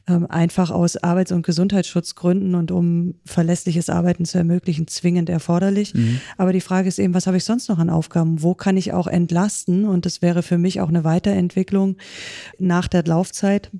[0.09, 5.95] ähm, einfach aus Arbeits- und Gesundheitsschutzgründen und um verlässliches Arbeiten zu ermöglichen, zwingend erforderlich.
[5.95, 6.21] Mhm.
[6.37, 8.43] Aber die Frage ist eben, was habe ich sonst noch an Aufgaben?
[8.43, 9.85] Wo kann ich auch entlasten?
[9.85, 11.97] Und das wäre für mich auch eine Weiterentwicklung
[12.59, 13.71] nach der Laufzeit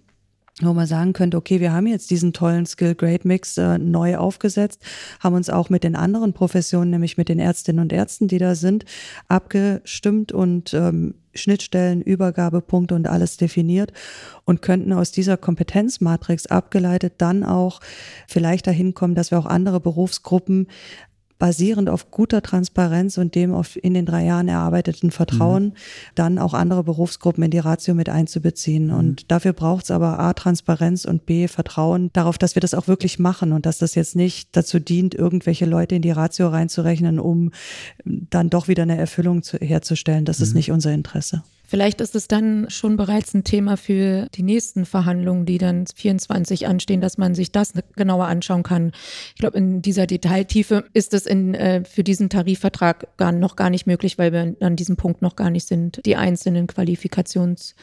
[0.61, 4.81] wo man sagen könnte, okay, wir haben jetzt diesen tollen Skill-Grade-Mix äh, neu aufgesetzt,
[5.19, 8.55] haben uns auch mit den anderen Professionen, nämlich mit den Ärztinnen und Ärzten, die da
[8.55, 8.85] sind,
[9.27, 13.93] abgestimmt und ähm, Schnittstellen, Übergabepunkte und alles definiert
[14.45, 17.81] und könnten aus dieser Kompetenzmatrix abgeleitet dann auch
[18.29, 20.69] vielleicht dahin kommen, dass wir auch andere Berufsgruppen
[21.39, 25.73] basierend auf guter Transparenz und dem auf in den drei Jahren erarbeiteten Vertrauen mhm.
[26.15, 28.87] dann auch andere Berufsgruppen in die Ratio mit einzubeziehen.
[28.87, 28.95] Mhm.
[28.95, 32.89] Und dafür braucht es aber A, Transparenz und B, Vertrauen darauf, dass wir das auch
[32.89, 37.19] wirklich machen und dass das jetzt nicht dazu dient, irgendwelche Leute in die Ratio reinzurechnen,
[37.19, 37.51] um
[38.05, 40.25] dann doch wieder eine Erfüllung zu, herzustellen.
[40.25, 40.45] Das mhm.
[40.45, 41.43] ist nicht unser Interesse.
[41.67, 46.67] Vielleicht ist es dann schon bereits ein Thema für die nächsten Verhandlungen, die dann 24
[46.67, 48.93] anstehen, dass man sich das genauer anschauen kann.
[49.35, 53.71] Ich glaube, in dieser Detailtiefe ist es in, äh, für diesen Tarifvertrag gar, noch gar
[53.71, 57.75] nicht möglich, weil wir an diesem Punkt noch gar nicht sind, die einzelnen Qualifikations-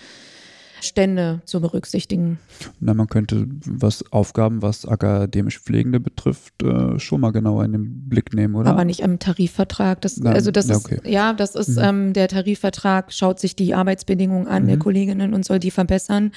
[0.84, 2.40] Stände zu berücksichtigen.
[2.80, 8.10] Na, man könnte was Aufgaben, was akademisch Pflegende betrifft, äh, schon mal genauer in den
[8.10, 8.72] Blick nehmen, oder?
[8.72, 10.02] Aber nicht im Tarifvertrag.
[10.02, 10.96] Das, Na, also das ja, okay.
[10.96, 11.84] ist ja, das ist mhm.
[11.84, 14.68] ähm, der Tarifvertrag schaut sich die Arbeitsbedingungen an mhm.
[14.68, 16.32] der Kolleginnen und soll die verbessern.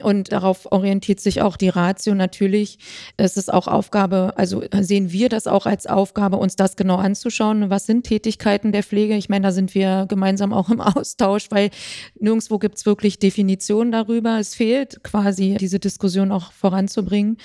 [0.00, 2.78] Und darauf orientiert sich auch die Ratio natürlich.
[3.16, 7.70] Es ist auch Aufgabe, also sehen wir das auch als Aufgabe, uns das genau anzuschauen.
[7.70, 9.16] Was sind Tätigkeiten der Pflege?
[9.16, 11.70] Ich meine, da sind wir gemeinsam auch im Austausch, weil
[12.18, 14.38] nirgendwo gibt es wirklich Definitionen Diskussion darüber.
[14.38, 17.38] Es fehlt quasi, diese Diskussion auch voranzubringen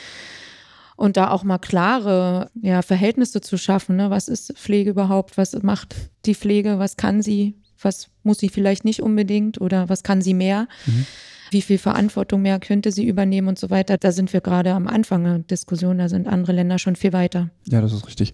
[0.95, 3.95] und da auch mal klare ja, Verhältnisse zu schaffen.
[3.95, 4.09] Ne?
[4.09, 5.37] Was ist Pflege überhaupt?
[5.37, 6.77] Was macht die Pflege?
[6.77, 7.55] Was kann sie?
[7.81, 10.67] Was muss sie vielleicht nicht unbedingt oder was kann sie mehr?
[10.85, 11.05] Mhm
[11.51, 13.97] wie viel Verantwortung mehr könnte sie übernehmen und so weiter.
[13.97, 17.49] Da sind wir gerade am Anfang der Diskussion, da sind andere Länder schon viel weiter.
[17.67, 18.33] Ja, das ist richtig.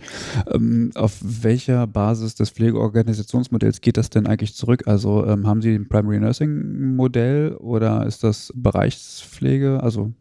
[0.52, 4.84] Ähm, auf welcher Basis des Pflegeorganisationsmodells geht das denn eigentlich zurück?
[4.88, 9.82] Also ähm, haben Sie ein Primary Nursing Modell oder ist das Bereichspflege?
[9.82, 10.14] Also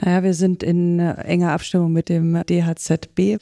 [0.00, 3.38] naja, wir sind in enger Abstimmung mit dem DHZB.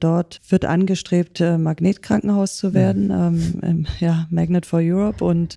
[0.00, 3.60] Dort wird angestrebt, äh, Magnetkrankenhaus zu werden, mhm.
[3.62, 5.24] ähm, ja, Magnet for Europe.
[5.24, 5.56] Und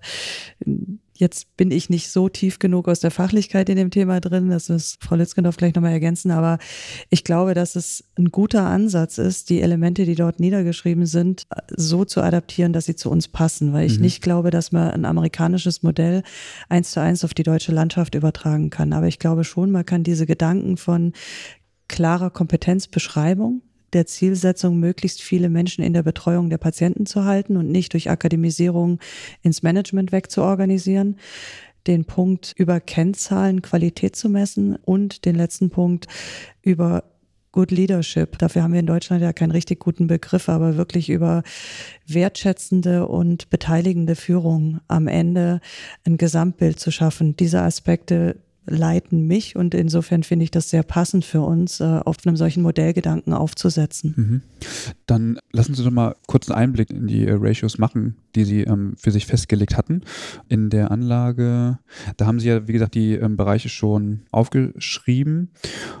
[1.18, 4.68] Jetzt bin ich nicht so tief genug aus der Fachlichkeit in dem Thema drin, das
[4.68, 6.58] ist Frau Litzgendorf gleich nochmal ergänzen, aber
[7.10, 12.04] ich glaube, dass es ein guter Ansatz ist, die Elemente, die dort niedergeschrieben sind, so
[12.04, 14.02] zu adaptieren, dass sie zu uns passen, weil ich mhm.
[14.02, 16.22] nicht glaube, dass man ein amerikanisches Modell
[16.68, 18.92] eins zu eins auf die deutsche Landschaft übertragen kann.
[18.92, 21.12] Aber ich glaube schon, man kann diese Gedanken von
[21.88, 23.62] klarer Kompetenzbeschreibung,
[23.96, 28.08] der Zielsetzung, möglichst viele Menschen in der Betreuung der Patienten zu halten und nicht durch
[28.10, 29.00] Akademisierung
[29.42, 31.16] ins Management wegzuorganisieren
[31.86, 36.06] den Punkt über Kennzahlen Qualität zu messen und den letzten Punkt
[36.62, 37.04] über
[37.52, 38.38] Good Leadership.
[38.38, 41.42] Dafür haben wir in Deutschland ja keinen richtig guten Begriff, aber wirklich über
[42.06, 45.60] wertschätzende und beteiligende Führung am Ende
[46.04, 47.34] ein Gesamtbild zu schaffen.
[47.36, 52.16] Diese Aspekte leiten mich und insofern finde ich das sehr passend für uns, äh, auf
[52.24, 54.14] einem solchen Modellgedanken aufzusetzen.
[54.16, 54.42] Mhm.
[55.06, 58.62] Dann lassen Sie doch mal kurz einen Einblick in die äh, Ratios machen, die Sie
[58.62, 60.02] ähm, für sich festgelegt hatten.
[60.48, 61.78] In der Anlage,
[62.16, 65.50] da haben Sie ja, wie gesagt, die ähm, Bereiche schon aufgeschrieben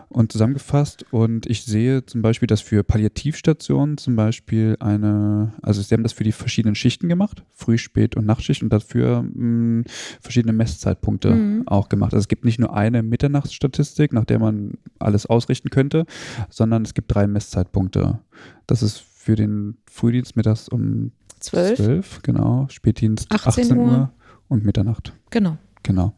[0.08, 5.94] und zusammengefasst und ich sehe zum Beispiel, dass für Palliativstationen zum Beispiel eine, also Sie
[5.94, 9.84] haben das für die verschiedenen Schichten gemacht, Früh-, Spät- und Nachtschicht und dafür mh, hm,
[10.20, 11.62] verschiedene Messzeitpunkte mhm.
[11.66, 12.12] auch gemacht.
[12.14, 16.06] Also es gibt nicht nur eine Mitternachtsstatistik, nach der man alles ausrichten könnte,
[16.50, 18.20] sondern es gibt drei Messzeitpunkte.
[18.66, 23.84] Das ist für den Frühdienst mittags um 12, 12 genau, Spätdienst 18, 18 Uhr.
[23.84, 24.12] Uhr
[24.48, 25.12] und Mitternacht.
[25.30, 25.58] Genau.
[25.82, 26.14] Genau.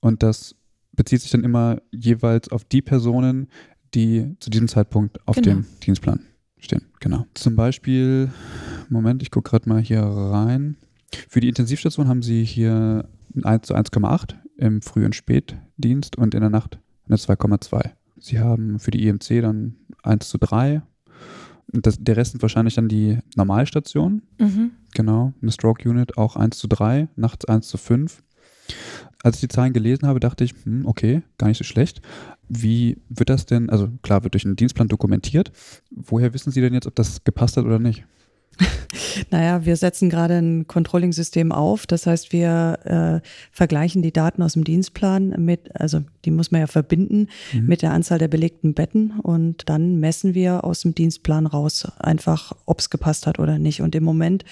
[0.00, 0.54] Und das
[0.92, 3.48] bezieht sich dann immer jeweils auf die Personen,
[3.94, 5.48] die zu diesem Zeitpunkt auf genau.
[5.48, 6.20] dem Dienstplan
[6.58, 6.82] stehen.
[7.00, 7.26] Genau.
[7.34, 8.30] Zum Beispiel,
[8.88, 10.76] Moment, ich gucke gerade mal hier rein.
[11.28, 13.08] Für die Intensivstation haben sie hier
[13.42, 17.90] 1 zu 1,8 im Früh- und Spätdienst und in der Nacht eine 2,2.
[18.18, 20.82] Sie haben für die IMC dann 1 zu 3.
[21.68, 24.22] Das, der Rest sind wahrscheinlich dann die Normalstationen.
[24.38, 24.72] Mhm.
[24.94, 28.22] Genau, eine Stroke Unit auch 1 zu 3, nachts 1 zu 5.
[29.22, 32.02] Als ich die Zahlen gelesen habe, dachte ich, hm, okay, gar nicht so schlecht.
[32.48, 35.50] Wie wird das denn, also klar wird durch einen Dienstplan dokumentiert.
[35.90, 38.04] Woher wissen Sie denn jetzt, ob das gepasst hat oder nicht?
[39.30, 41.86] Naja, wir setzen gerade ein Controlling-System auf.
[41.86, 46.62] Das heißt, wir äh, vergleichen die Daten aus dem Dienstplan mit, also die muss man
[46.62, 47.66] ja verbinden mhm.
[47.66, 52.52] mit der Anzahl der belegten Betten und dann messen wir aus dem Dienstplan raus einfach,
[52.66, 53.82] ob es gepasst hat oder nicht.
[53.82, 54.44] Und im Moment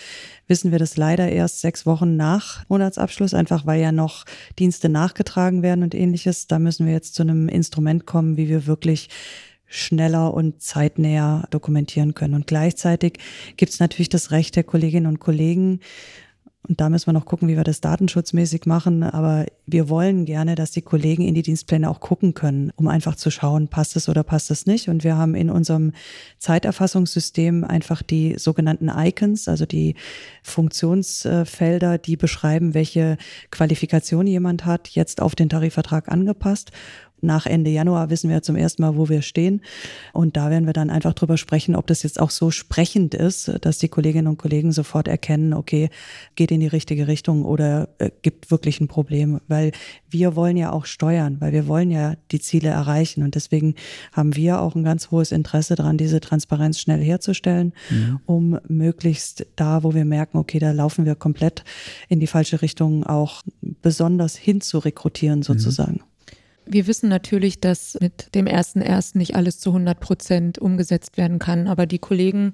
[0.46, 4.24] wissen wir das leider erst sechs Wochen nach Monatsabschluss, einfach weil ja noch
[4.58, 6.46] Dienste nachgetragen werden und ähnliches.
[6.46, 9.08] Da müssen wir jetzt zu einem Instrument kommen, wie wir wirklich
[9.72, 12.34] schneller und zeitnäher dokumentieren können.
[12.34, 13.18] Und gleichzeitig
[13.56, 15.80] gibt es natürlich das Recht der Kolleginnen und Kollegen,
[16.68, 19.02] und da müssen wir noch gucken, wie wir das datenschutzmäßig machen.
[19.02, 23.16] Aber wir wollen gerne, dass die Kollegen in die Dienstpläne auch gucken können, um einfach
[23.16, 24.88] zu schauen, passt es oder passt es nicht.
[24.88, 25.92] Und wir haben in unserem
[26.38, 29.96] Zeiterfassungssystem einfach die sogenannten Icons, also die
[30.44, 33.16] Funktionsfelder, die beschreiben, welche
[33.50, 36.70] Qualifikation jemand hat, jetzt auf den Tarifvertrag angepasst.
[37.22, 39.62] Nach Ende Januar wissen wir zum ersten Mal, wo wir stehen.
[40.12, 43.52] Und da werden wir dann einfach drüber sprechen, ob das jetzt auch so sprechend ist,
[43.62, 45.88] dass die Kolleginnen und Kollegen sofort erkennen, okay,
[46.34, 49.40] geht in die richtige Richtung oder äh, gibt wirklich ein Problem.
[49.46, 49.72] Weil
[50.10, 53.22] wir wollen ja auch steuern, weil wir wollen ja die Ziele erreichen.
[53.22, 53.76] Und deswegen
[54.12, 58.20] haben wir auch ein ganz hohes Interesse daran, diese Transparenz schnell herzustellen, mhm.
[58.26, 61.64] um möglichst da, wo wir merken, okay, da laufen wir komplett
[62.08, 65.44] in die falsche Richtung, auch besonders hin zu rekrutieren mhm.
[65.44, 66.00] sozusagen.
[66.04, 66.11] Mhm.
[66.66, 71.38] Wir wissen natürlich, dass mit dem ersten ersten nicht alles zu 100 Prozent umgesetzt werden
[71.38, 72.52] kann, aber die Kollegen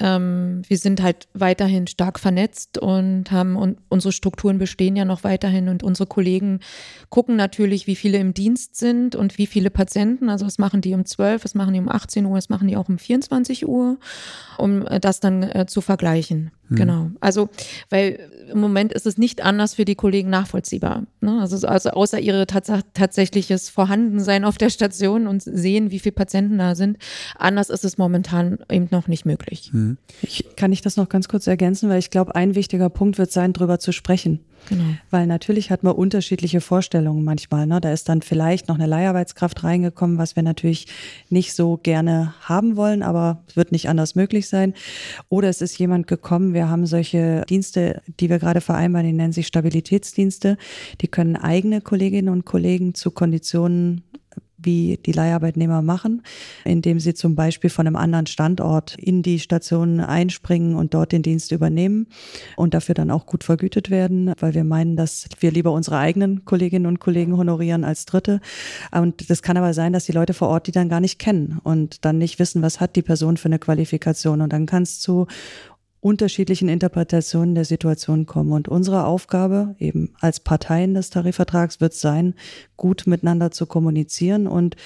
[0.00, 5.24] ähm, wir sind halt weiterhin stark vernetzt und haben und unsere Strukturen bestehen ja noch
[5.24, 6.60] weiterhin und unsere Kollegen
[7.10, 10.30] gucken natürlich, wie viele im Dienst sind und wie viele Patienten.
[10.30, 12.76] Also was machen die um 12, was machen die um 18 Uhr, was machen die
[12.76, 13.98] auch um 24 Uhr,
[14.56, 16.50] um äh, das dann äh, zu vergleichen.
[16.70, 16.76] Hm.
[16.76, 17.10] Genau.
[17.20, 17.48] Also,
[17.90, 21.04] weil im Moment ist es nicht anders für die Kollegen nachvollziehbar.
[21.20, 21.38] Ne?
[21.40, 26.58] Also, also außer ihre tats tatsächliches Vorhandensein auf der Station und sehen, wie viele Patienten
[26.58, 26.98] da sind.
[27.36, 29.70] Anders ist es momentan eben noch nicht möglich.
[29.72, 29.98] Hm.
[30.22, 33.32] Ich, kann ich das noch ganz kurz ergänzen, weil ich glaube, ein wichtiger Punkt wird
[33.32, 34.40] sein, darüber zu sprechen.
[34.68, 34.84] Genau.
[35.10, 37.66] Weil natürlich hat man unterschiedliche Vorstellungen manchmal.
[37.66, 37.80] Ne?
[37.80, 40.86] Da ist dann vielleicht noch eine Leiharbeitskraft reingekommen, was wir natürlich
[41.28, 44.74] nicht so gerne haben wollen, aber es wird nicht anders möglich sein.
[45.28, 49.32] Oder es ist jemand gekommen, wir haben solche Dienste, die wir gerade vereinbaren, die nennen
[49.32, 50.56] sich Stabilitätsdienste.
[51.00, 54.04] Die können eigene Kolleginnen und Kollegen zu Konditionen
[54.62, 56.22] wie die Leiharbeitnehmer machen,
[56.64, 61.22] indem sie zum Beispiel von einem anderen Standort in die Station einspringen und dort den
[61.22, 62.06] Dienst übernehmen
[62.56, 66.44] und dafür dann auch gut vergütet werden, weil wir meinen, dass wir lieber unsere eigenen
[66.44, 68.40] Kolleginnen und Kollegen honorieren als Dritte.
[68.90, 71.60] Und das kann aber sein, dass die Leute vor Ort die dann gar nicht kennen
[71.62, 74.40] und dann nicht wissen, was hat die Person für eine Qualifikation.
[74.40, 75.26] Und dann kann es zu
[76.00, 78.52] unterschiedlichen Interpretationen der Situation kommen.
[78.52, 82.34] Und unsere Aufgabe eben als Parteien des Tarifvertrags wird sein,
[82.76, 84.76] gut miteinander zu kommunizieren und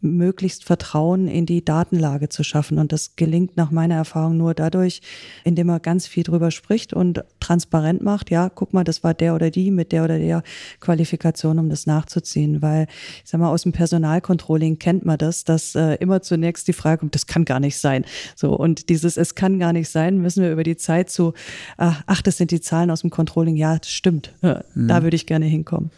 [0.00, 2.78] möglichst Vertrauen in die Datenlage zu schaffen.
[2.78, 5.02] Und das gelingt nach meiner Erfahrung nur dadurch,
[5.44, 8.30] indem man ganz viel drüber spricht und transparent macht.
[8.30, 10.42] Ja, guck mal, das war der oder die mit der oder der
[10.80, 12.62] Qualifikation, um das nachzuziehen.
[12.62, 12.86] Weil,
[13.24, 16.98] ich sag mal, aus dem Personalcontrolling kennt man das, dass äh, immer zunächst die Frage
[16.98, 18.04] kommt, das kann gar nicht sein.
[18.34, 21.34] So, und dieses Es kann gar nicht sein, müssen wir über die Zeit zu,
[21.76, 23.56] ach, ach das sind die Zahlen aus dem Controlling.
[23.56, 24.34] Ja, das stimmt.
[24.40, 25.02] Da mhm.
[25.02, 25.90] würde ich gerne hinkommen.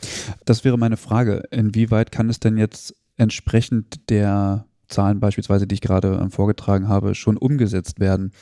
[0.44, 1.44] Das wäre meine Frage.
[1.50, 7.14] Inwieweit kann es denn jetzt entsprechend der Zahlen beispielsweise, die ich gerade ähm, vorgetragen habe,
[7.14, 8.32] schon umgesetzt werden?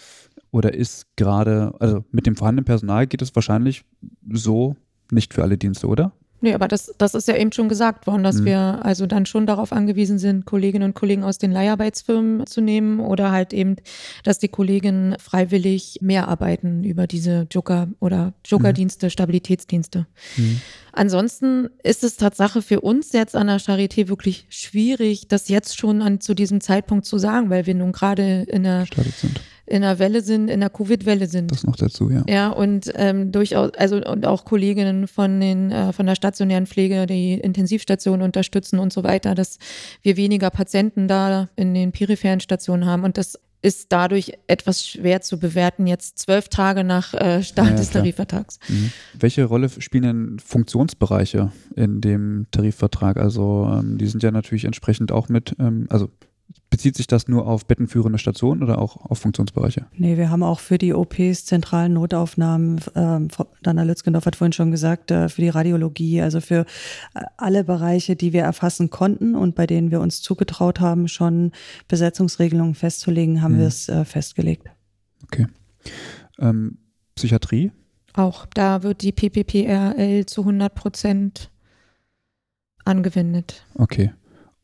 [0.51, 3.85] Oder ist gerade, also mit dem vorhandenen Personal geht es wahrscheinlich
[4.33, 4.77] so
[5.13, 6.13] nicht für alle Dienste, oder?
[6.43, 8.45] Nee, aber das, das ist ja eben schon gesagt worden, dass mhm.
[8.47, 13.01] wir also dann schon darauf angewiesen sind, Kolleginnen und Kollegen aus den Leiharbeitsfirmen zu nehmen
[13.01, 13.77] oder halt eben,
[14.25, 19.11] dass die Kolleginnen freiwillig mehr arbeiten über diese Joker oder Jokerdienste, mhm.
[19.11, 20.07] Stabilitätsdienste.
[20.37, 20.61] Mhm.
[20.93, 26.03] Ansonsten ist es Tatsache für uns jetzt an der Charité wirklich schwierig, das jetzt schon
[26.03, 29.99] an, zu diesem Zeitpunkt zu sagen, weil wir nun gerade in der sind in der
[29.99, 31.53] Welle sind, in der Covid-Welle sind.
[31.53, 32.25] Das noch dazu, ja.
[32.29, 37.07] Ja, und ähm, durchaus, also und auch Kolleginnen von den äh, von der stationären Pflege,
[37.07, 39.59] die Intensivstationen unterstützen und so weiter, dass
[40.03, 43.05] wir weniger Patienten da in den peripheren Stationen haben.
[43.05, 47.77] Und das ist dadurch etwas schwer zu bewerten, jetzt zwölf Tage nach äh, Start ja,
[47.77, 48.59] des Tarifvertrags.
[48.69, 48.91] Mhm.
[49.19, 53.19] Welche Rolle spielen denn Funktionsbereiche in dem Tarifvertrag?
[53.19, 56.09] Also ähm, die sind ja natürlich entsprechend auch mit, ähm, also
[56.71, 59.87] Bezieht sich das nur auf bettenführende Stationen oder auch auf Funktionsbereiche?
[59.93, 63.29] Nee, wir haben auch für die OPs zentralen Notaufnahmen, ähm,
[63.63, 66.67] Dana Lützgendorf hat vorhin schon gesagt, äh, für die Radiologie, also für
[67.15, 71.53] äh, alle Bereiche, die wir erfassen konnten und bei denen wir uns zugetraut haben, schon
[71.89, 73.59] Besetzungsregelungen festzulegen, haben mhm.
[73.59, 74.69] wir es äh, festgelegt.
[75.25, 75.47] Okay.
[76.39, 76.79] Ähm,
[77.17, 77.73] Psychiatrie?
[78.15, 81.51] Auch da wird die PPPRL zu 100 Prozent
[82.85, 83.67] angewendet.
[83.75, 84.13] Okay.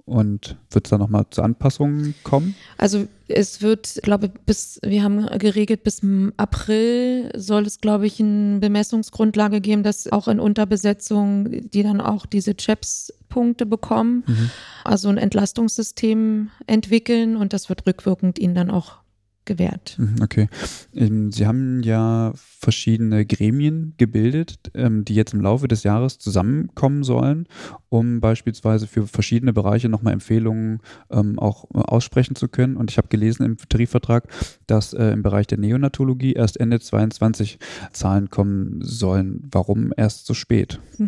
[0.07, 2.55] Und wird es da nochmal zu Anpassungen kommen?
[2.79, 6.01] Also es wird, glaube ich, bis, wir haben geregelt, bis
[6.37, 12.25] April soll es, glaube ich, eine Bemessungsgrundlage geben, dass auch in Unterbesetzung, die dann auch
[12.25, 14.51] diese CHEPS-Punkte bekommen, mhm.
[14.85, 18.99] also ein Entlastungssystem entwickeln und das wird rückwirkend ihnen dann auch
[19.47, 19.97] gewährt.
[19.99, 20.49] Mhm, okay.
[20.95, 27.05] Ähm, Sie haben ja verschiedene Gremien gebildet, ähm, die jetzt im Laufe des Jahres zusammenkommen
[27.05, 27.47] sollen,
[27.89, 30.81] um beispielsweise für verschiedene Bereiche nochmal Empfehlungen
[31.11, 32.77] ähm, auch aussprechen zu können.
[32.77, 34.29] Und ich habe gelesen im Tarifvertrag,
[34.67, 37.59] dass äh, im Bereich der Neonatologie erst Ende 22
[37.93, 39.43] Zahlen kommen sollen.
[39.51, 40.81] Warum erst so spät?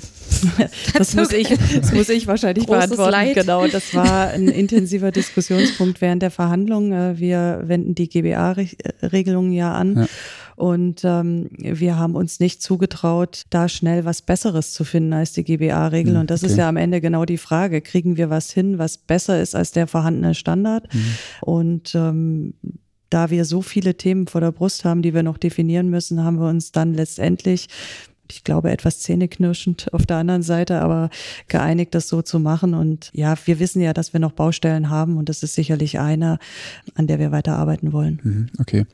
[0.95, 3.13] Das muss ich, das muss ich wahrscheinlich Großes beantworten.
[3.13, 3.35] Leid.
[3.35, 6.93] Genau, das war ein intensiver Diskussionspunkt während der Verhandlungen.
[6.93, 9.97] Äh, wir wenden die GB GBA-Regelungen ja an.
[9.97, 10.07] Ja.
[10.57, 15.45] Und ähm, wir haben uns nicht zugetraut, da schnell was Besseres zu finden als die
[15.45, 16.15] GBA-Regel.
[16.15, 16.53] Mhm, und das okay.
[16.53, 17.81] ist ja am Ende genau die Frage.
[17.81, 20.93] Kriegen wir was hin, was besser ist als der vorhandene Standard?
[20.93, 21.15] Mhm.
[21.43, 22.55] Und ähm,
[23.11, 26.39] da wir so viele Themen vor der Brust haben, die wir noch definieren müssen, haben
[26.39, 27.69] wir uns dann letztendlich
[28.31, 31.11] ich glaube, etwas zähneknirschend auf der anderen Seite, aber
[31.49, 32.75] geeinigt, das so zu machen.
[32.75, 36.39] Und ja, wir wissen ja, dass wir noch Baustellen haben und das ist sicherlich eine,
[36.95, 38.21] an der wir weiterarbeiten wollen.
[38.23, 38.87] Mhm, okay.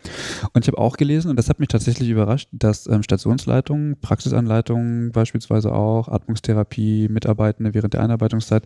[0.53, 5.12] Und ich habe auch gelesen, und das hat mich tatsächlich überrascht, dass ähm, Stationsleitungen, Praxisanleitungen
[5.12, 8.64] beispielsweise auch, Atmungstherapie, Mitarbeitende während der Einarbeitungszeit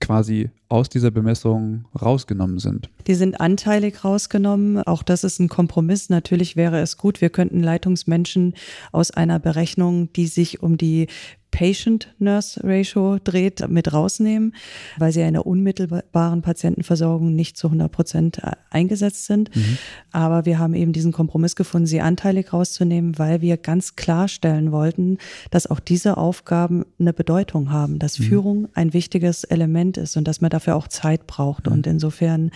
[0.00, 2.90] quasi aus dieser Bemessung rausgenommen sind.
[3.06, 4.82] Die sind anteilig rausgenommen.
[4.82, 6.10] Auch das ist ein Kompromiss.
[6.10, 8.54] Natürlich wäre es gut, wir könnten Leitungsmenschen
[8.92, 11.08] aus einer Berechnung, die sich um die
[11.50, 14.54] Patient-Nurse-Ratio dreht, mit rausnehmen,
[14.98, 19.54] weil sie in der unmittelbaren Patientenversorgung nicht zu 100 Prozent äh, eingesetzt sind.
[19.54, 19.78] Mhm.
[20.12, 25.18] Aber wir haben eben diesen Kompromiss gefunden, sie anteilig rauszunehmen, weil wir ganz klarstellen wollten,
[25.50, 28.24] dass auch diese Aufgaben eine Bedeutung haben, dass mhm.
[28.24, 31.66] Führung ein wichtiges Element ist und dass man dafür auch Zeit braucht.
[31.66, 31.72] Mhm.
[31.72, 32.50] Und insofern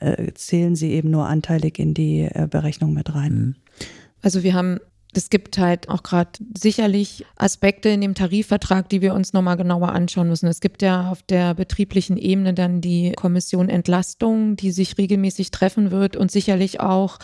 [0.00, 3.32] äh, zählen sie eben nur anteilig in die äh, Berechnung mit rein.
[3.32, 3.54] Mhm.
[4.22, 4.78] Also wir haben
[5.14, 9.90] es gibt halt auch gerade sicherlich Aspekte in dem Tarifvertrag, die wir uns nochmal genauer
[9.90, 10.46] anschauen müssen.
[10.46, 15.90] Es gibt ja auf der betrieblichen Ebene dann die Kommission Entlastung, die sich regelmäßig treffen
[15.90, 17.18] wird und sicherlich auch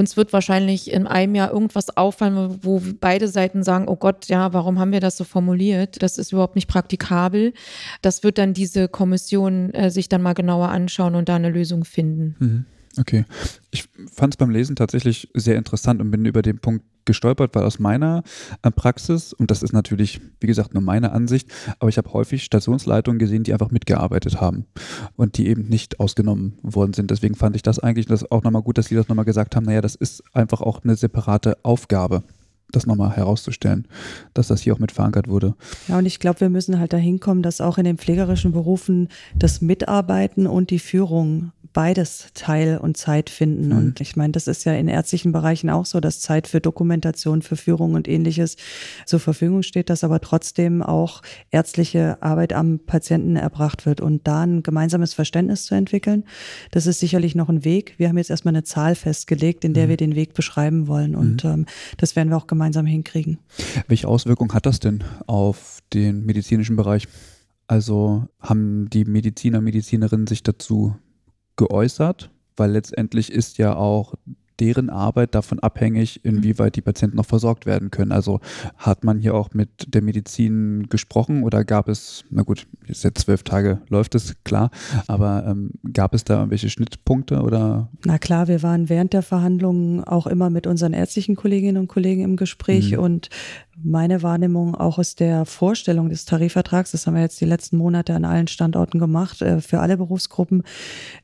[0.00, 4.54] uns wird wahrscheinlich in einem Jahr irgendwas auffallen, wo beide Seiten sagen, oh Gott, ja,
[4.54, 6.02] warum haben wir das so formuliert?
[6.02, 7.52] Das ist überhaupt nicht praktikabel.
[8.00, 11.84] Das wird dann diese Kommission äh, sich dann mal genauer anschauen und da eine Lösung
[11.84, 12.36] finden.
[12.38, 12.64] Mhm.
[12.98, 13.24] Okay.
[13.70, 13.84] Ich
[14.20, 17.78] fand es beim Lesen tatsächlich sehr interessant und bin über den Punkt gestolpert, weil aus
[17.78, 18.22] meiner
[18.62, 21.48] äh, Praxis, und das ist natürlich, wie gesagt, nur meine Ansicht,
[21.78, 24.66] aber ich habe häufig Stationsleitungen gesehen, die einfach mitgearbeitet haben
[25.16, 27.10] und die eben nicht ausgenommen worden sind.
[27.10, 29.64] Deswegen fand ich das eigentlich das auch nochmal gut, dass Sie das nochmal gesagt haben,
[29.64, 32.22] naja, das ist einfach auch eine separate Aufgabe
[32.72, 33.86] das nochmal herauszustellen,
[34.34, 35.54] dass das hier auch mit verankert wurde.
[35.88, 39.08] Ja, und ich glaube, wir müssen halt dahin kommen, dass auch in den pflegerischen Berufen
[39.36, 43.68] das Mitarbeiten und die Führung beides Teil und Zeit finden.
[43.68, 43.76] Mhm.
[43.76, 47.42] Und ich meine, das ist ja in ärztlichen Bereichen auch so, dass Zeit für Dokumentation,
[47.42, 48.56] für Führung und ähnliches
[49.06, 54.00] zur Verfügung steht, dass aber trotzdem auch ärztliche Arbeit am Patienten erbracht wird.
[54.00, 56.24] Und da ein gemeinsames Verständnis zu entwickeln,
[56.72, 57.94] das ist sicherlich noch ein Weg.
[57.98, 59.90] Wir haben jetzt erstmal eine Zahl festgelegt, in der mhm.
[59.90, 61.14] wir den Weg beschreiben wollen.
[61.14, 61.50] Und mhm.
[61.50, 61.66] ähm,
[61.98, 63.38] das werden wir auch gemeinsam hinkriegen.
[63.88, 67.08] Welche Auswirkungen hat das denn auf den medizinischen Bereich?
[67.66, 70.96] Also haben die Mediziner, Medizinerinnen sich dazu
[71.56, 74.14] geäußert, weil letztendlich ist ja auch
[74.60, 78.12] deren Arbeit davon abhängig, inwieweit die Patienten noch versorgt werden können.
[78.12, 78.40] Also
[78.76, 83.16] hat man hier auch mit der Medizin gesprochen oder gab es, na gut, jetzt seit
[83.18, 84.70] zwölf Tage läuft es, klar,
[85.06, 87.88] aber ähm, gab es da welche Schnittpunkte oder?
[88.04, 92.22] Na klar, wir waren während der Verhandlungen auch immer mit unseren ärztlichen Kolleginnen und Kollegen
[92.22, 92.98] im Gespräch mhm.
[92.98, 93.28] und
[93.82, 98.14] meine Wahrnehmung auch aus der Vorstellung des Tarifvertrags, das haben wir jetzt die letzten Monate
[98.14, 100.62] an allen Standorten gemacht, äh, für alle Berufsgruppen,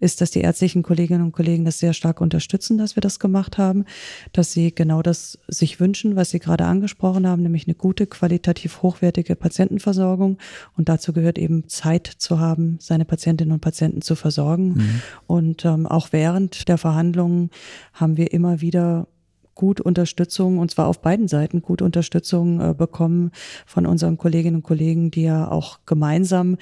[0.00, 3.58] ist, dass die ärztlichen Kolleginnen und Kollegen das sehr stark unterstützen, dass wir das gemacht
[3.58, 3.84] haben,
[4.32, 8.82] dass sie genau das sich wünschen, was Sie gerade angesprochen haben, nämlich eine gute, qualitativ
[8.82, 10.38] hochwertige Patientenversorgung.
[10.76, 14.68] Und dazu gehört eben Zeit zu haben, seine Patientinnen und Patienten zu versorgen.
[14.68, 15.02] Mhm.
[15.26, 17.50] Und ähm, auch während der Verhandlungen
[17.92, 19.08] haben wir immer wieder
[19.56, 23.32] gut Unterstützung, und zwar auf beiden Seiten gut Unterstützung äh, bekommen
[23.66, 26.58] von unseren Kolleginnen und Kollegen, die ja auch gemeinsam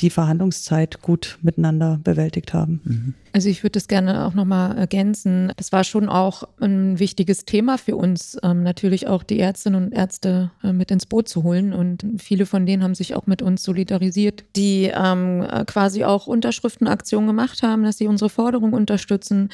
[0.00, 2.80] die Verhandlungszeit gut miteinander bewältigt haben.
[2.84, 3.14] Mhm.
[3.34, 5.52] Also ich würde das gerne auch nochmal ergänzen.
[5.56, 9.92] Das war schon auch ein wichtiges Thema für uns, ähm, natürlich auch die Ärztinnen und
[9.92, 11.72] Ärzte äh, mit ins Boot zu holen.
[11.72, 17.26] Und viele von denen haben sich auch mit uns solidarisiert, die ähm, quasi auch Unterschriftenaktionen
[17.26, 19.48] gemacht haben, dass sie unsere Forderung unterstützen.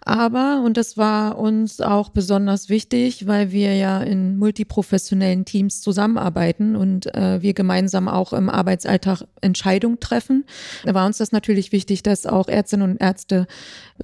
[0.00, 6.74] Aber, und das war uns auch besonders wichtig, weil wir ja in multiprofessionellen Teams zusammenarbeiten
[6.74, 10.44] und äh, wir gemeinsam auch im Arbeitsalltag Entscheidungen treffen,
[10.84, 13.46] da war uns das natürlich wichtig, dass auch Ärztinnen und Ärzte Ärzte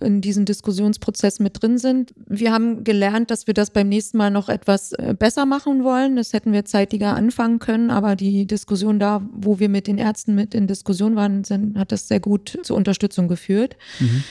[0.00, 2.12] in diesem Diskussionsprozess mit drin sind.
[2.26, 6.16] Wir haben gelernt, dass wir das beim nächsten Mal noch etwas äh, besser machen wollen.
[6.16, 10.34] Das hätten wir zeitiger anfangen können, aber die Diskussion da, wo wir mit den Ärzten
[10.34, 13.76] mit in Diskussion waren, sind, hat das sehr gut zur Unterstützung geführt.
[14.00, 14.22] Mhm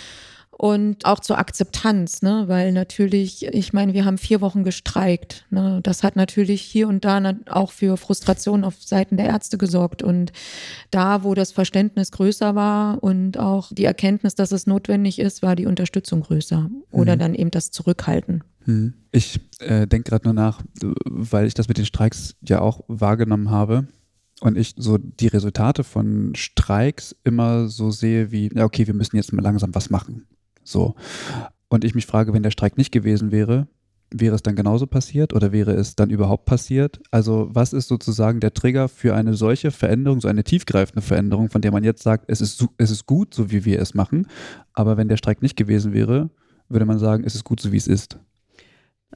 [0.57, 2.45] und auch zur Akzeptanz, ne?
[2.47, 5.45] weil natürlich, ich meine, wir haben vier Wochen gestreikt.
[5.49, 5.81] Ne?
[5.83, 10.01] Das hat natürlich hier und da auch für Frustration auf Seiten der Ärzte gesorgt.
[10.01, 10.31] Und
[10.91, 15.57] da, wo das Verständnis größer war und auch die Erkenntnis, dass es notwendig ist, war
[15.57, 17.19] die Unterstützung größer oder mhm.
[17.19, 18.41] dann eben das Zurückhalten.
[18.65, 18.93] Mhm.
[19.11, 20.61] Ich äh, denke gerade nur nach,
[21.03, 23.87] weil ich das mit den Streiks ja auch wahrgenommen habe
[24.39, 29.33] und ich so die Resultate von Streiks immer so sehe wie, okay, wir müssen jetzt
[29.33, 30.25] mal langsam was machen.
[30.65, 30.95] So.
[31.69, 33.67] Und ich mich frage, wenn der Streik nicht gewesen wäre,
[34.11, 37.01] wäre es dann genauso passiert oder wäre es dann überhaupt passiert?
[37.11, 41.61] Also was ist sozusagen der Trigger für eine solche Veränderung, so eine tiefgreifende Veränderung, von
[41.61, 44.27] der man jetzt sagt, es ist, es ist gut, so wie wir es machen,
[44.73, 46.29] aber wenn der Streik nicht gewesen wäre,
[46.69, 48.19] würde man sagen, es ist gut, so wie es ist.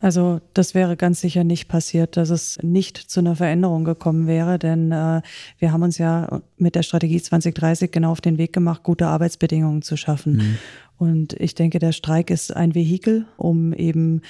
[0.01, 4.57] Also das wäre ganz sicher nicht passiert, dass es nicht zu einer Veränderung gekommen wäre,
[4.57, 5.21] denn äh,
[5.57, 9.81] wir haben uns ja mit der Strategie 2030 genau auf den Weg gemacht, gute Arbeitsbedingungen
[9.81, 10.33] zu schaffen.
[10.37, 10.57] Mhm.
[10.97, 14.21] Und ich denke, der Streik ist ein Vehikel, um eben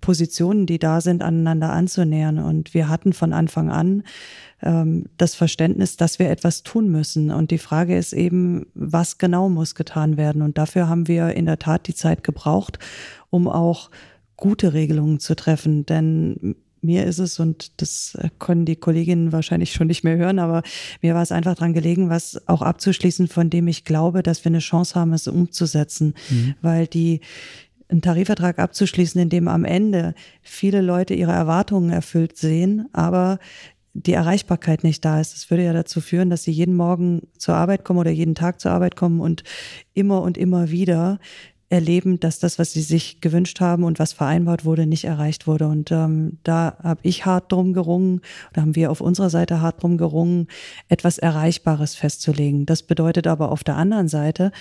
[0.00, 2.38] Positionen, die da sind, aneinander anzunähern.
[2.38, 4.02] Und wir hatten von Anfang an
[4.62, 7.30] ähm, das Verständnis, dass wir etwas tun müssen.
[7.30, 10.42] Und die Frage ist eben, was genau muss getan werden?
[10.42, 12.78] Und dafür haben wir in der Tat die Zeit gebraucht,
[13.30, 13.90] um auch
[14.36, 15.86] gute Regelungen zu treffen.
[15.86, 20.62] Denn mir ist es, und das können die Kolleginnen wahrscheinlich schon nicht mehr hören, aber
[21.00, 24.50] mir war es einfach dran gelegen, was auch abzuschließen, von dem ich glaube, dass wir
[24.50, 26.14] eine Chance haben, es umzusetzen.
[26.28, 26.54] Mhm.
[26.60, 27.20] Weil die,
[27.88, 33.38] einen Tarifvertrag abzuschließen, in dem am Ende viele Leute ihre Erwartungen erfüllt sehen, aber
[33.92, 35.34] die Erreichbarkeit nicht da ist.
[35.34, 38.60] Das würde ja dazu führen, dass sie jeden Morgen zur Arbeit kommen oder jeden Tag
[38.60, 39.44] zur Arbeit kommen und
[39.92, 41.20] immer und immer wieder
[41.74, 45.66] erleben, dass das, was sie sich gewünscht haben und was vereinbart wurde, nicht erreicht wurde.
[45.66, 48.20] Und ähm, da habe ich hart drum gerungen,
[48.52, 50.46] da haben wir auf unserer Seite hart drum gerungen,
[50.88, 52.64] etwas Erreichbares festzulegen.
[52.64, 54.52] Das bedeutet aber auf der anderen Seite,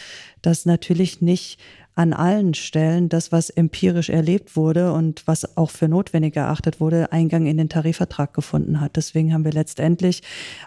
[0.41, 1.59] dass natürlich nicht
[1.95, 7.11] an allen Stellen das, was empirisch erlebt wurde und was auch für notwendig erachtet wurde,
[7.11, 8.95] Eingang in den Tarifvertrag gefunden hat.
[8.95, 10.23] Deswegen haben wir letztendlich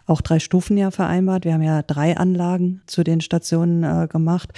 [0.07, 1.45] auch drei Stufen ja vereinbart.
[1.45, 4.53] Wir haben ja drei Anlagen zu den Stationen äh, gemacht,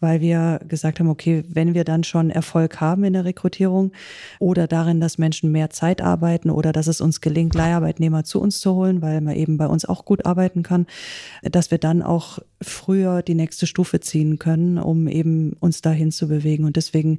[0.00, 3.92] weil wir gesagt haben, okay, wenn wir dann schon Erfolg haben in der Rekrutierung
[4.40, 8.58] oder darin, dass Menschen mehr Zeit arbeiten oder dass es uns gelingt, Leiharbeitnehmer zu uns
[8.58, 10.86] zu holen, weil man eben bei uns auch gut arbeiten kann,
[11.42, 16.28] dass wir dann auch früher die nächste Stufe ziehen können, um eben uns dahin zu
[16.28, 16.64] bewegen.
[16.64, 17.18] Und deswegen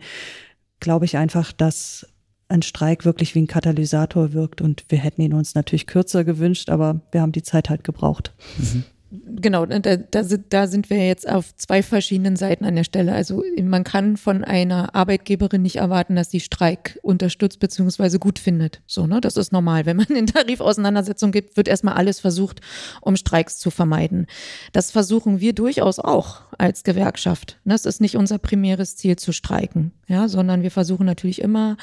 [0.79, 2.07] glaube ich einfach, dass
[2.49, 4.61] ein Streik wirklich wie ein Katalysator wirkt.
[4.61, 8.33] Und wir hätten ihn uns natürlich kürzer gewünscht, aber wir haben die Zeit halt gebraucht.
[8.57, 8.83] Mhm.
[9.11, 13.13] Genau, da, da, da sind wir jetzt auf zwei verschiedenen Seiten an der Stelle.
[13.13, 18.19] Also man kann von einer Arbeitgeberin nicht erwarten, dass sie Streik unterstützt bzw.
[18.19, 18.81] gut findet.
[18.85, 19.19] So, ne?
[19.19, 19.87] Das ist normal.
[19.87, 22.61] Wenn man in Tarifauseinandersetzungen gibt, wird erstmal alles versucht,
[23.01, 24.27] um Streiks zu vermeiden.
[24.73, 27.57] Das versuchen wir durchaus auch als Gewerkschaft.
[27.65, 31.77] Das ist nicht unser primäres Ziel zu streiken, ja, sondern wir versuchen natürlich immer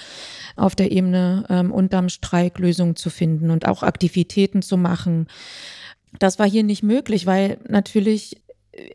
[0.55, 5.27] auf der Ebene ähm, unterm Streik Lösungen zu finden und auch Aktivitäten zu machen
[6.19, 8.37] das war hier nicht möglich, weil natürlich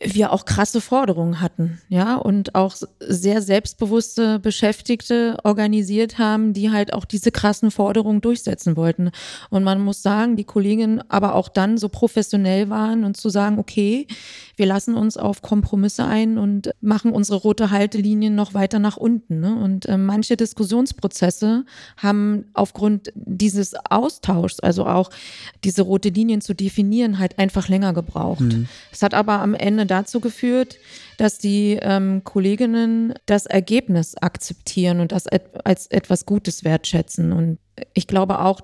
[0.04, 6.94] wir auch krasse Forderungen hatten, ja, und auch sehr selbstbewusste Beschäftigte organisiert haben, die halt
[6.94, 9.12] auch diese krassen Forderungen durchsetzen wollten.
[9.50, 13.58] Und man muss sagen, die Kolleginnen aber auch dann so professionell waren und zu sagen,
[13.58, 14.08] okay,
[14.56, 19.40] wir lassen uns auf Kompromisse ein und machen unsere rote Haltelinien noch weiter nach unten.
[19.40, 19.56] Ne?
[19.56, 21.66] Und äh, manche Diskussionsprozesse
[21.98, 25.10] haben aufgrund dieses Austauschs, also auch
[25.64, 28.42] diese rote Linien zu definieren, halt einfach länger gebraucht.
[28.42, 28.68] Mhm.
[28.92, 30.78] Es hat aber am Ende Ende dazu geführt,
[31.18, 37.32] dass die ähm, Kolleginnen das Ergebnis akzeptieren und das et als etwas Gutes wertschätzen.
[37.32, 37.60] Und
[37.94, 38.62] ich glaube auch,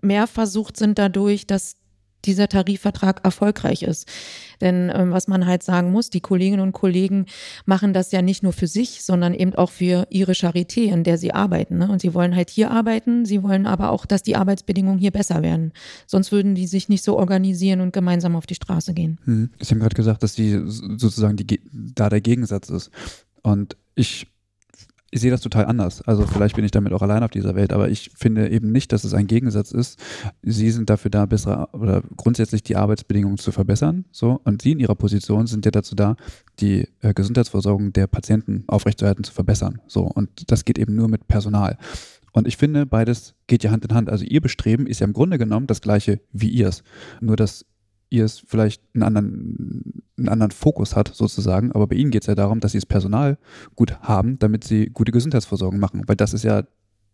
[0.00, 1.76] mehr versucht sind dadurch, dass
[2.24, 4.08] dieser Tarifvertrag erfolgreich ist.
[4.60, 7.26] Denn ähm, was man halt sagen muss, die Kolleginnen und Kollegen
[7.64, 11.18] machen das ja nicht nur für sich, sondern eben auch für ihre Charité, in der
[11.18, 11.78] sie arbeiten.
[11.78, 11.88] Ne?
[11.90, 15.42] Und sie wollen halt hier arbeiten, sie wollen aber auch, dass die Arbeitsbedingungen hier besser
[15.42, 15.72] werden.
[16.06, 19.18] Sonst würden die sich nicht so organisieren und gemeinsam auf die Straße gehen.
[19.24, 19.50] Hm.
[19.58, 22.90] Sie haben gerade gesagt, dass die sozusagen die, da der Gegensatz ist.
[23.42, 24.26] Und ich
[25.10, 26.02] ich sehe das total anders.
[26.02, 28.92] Also vielleicht bin ich damit auch allein auf dieser Welt, aber ich finde eben nicht,
[28.92, 29.98] dass es ein Gegensatz ist.
[30.42, 34.04] Sie sind dafür da, bessere oder grundsätzlich die Arbeitsbedingungen zu verbessern.
[34.12, 36.16] So und Sie in Ihrer Position sind ja dazu da,
[36.60, 39.80] die äh, Gesundheitsversorgung der Patienten aufrechtzuerhalten, zu verbessern.
[39.86, 41.76] So und das geht eben nur mit Personal.
[42.32, 44.08] Und ich finde, beides geht ja Hand in Hand.
[44.08, 46.84] Also Ihr Bestreben ist ja im Grunde genommen das gleiche wie Ihrs.
[47.20, 47.66] Nur, dass
[48.10, 51.72] ihr es vielleicht einen anderen, einen anderen Fokus hat, sozusagen.
[51.72, 53.38] Aber bei ihnen geht es ja darum, dass sie das Personal
[53.76, 56.02] gut haben, damit sie gute Gesundheitsversorgung machen.
[56.06, 56.64] Weil das ist ja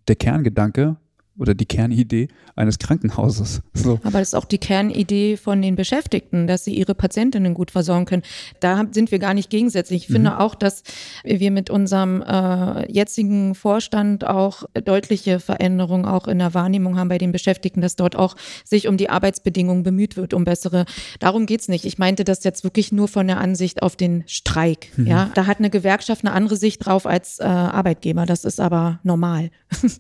[0.09, 0.97] der Kerngedanke
[1.39, 3.61] oder die Kernidee eines Krankenhauses.
[3.75, 4.01] So.
[4.03, 8.07] Aber das ist auch die Kernidee von den Beschäftigten, dass sie ihre Patientinnen gut versorgen
[8.07, 8.23] können.
[8.61, 10.05] Da sind wir gar nicht gegensätzlich.
[10.05, 10.37] Ich finde mhm.
[10.37, 10.83] auch, dass
[11.25, 17.19] wir mit unserem äh, jetzigen Vorstand auch deutliche Veränderungen auch in der Wahrnehmung haben bei
[17.19, 20.87] den Beschäftigten, dass dort auch sich um die Arbeitsbedingungen bemüht wird, um bessere.
[21.19, 21.85] Darum geht's nicht.
[21.85, 24.89] Ich meinte das jetzt wirklich nur von der Ansicht auf den Streik.
[24.97, 25.07] Mhm.
[25.07, 28.25] Ja, da hat eine Gewerkschaft eine andere Sicht drauf als äh, Arbeitgeber.
[28.25, 29.51] Das ist aber normal.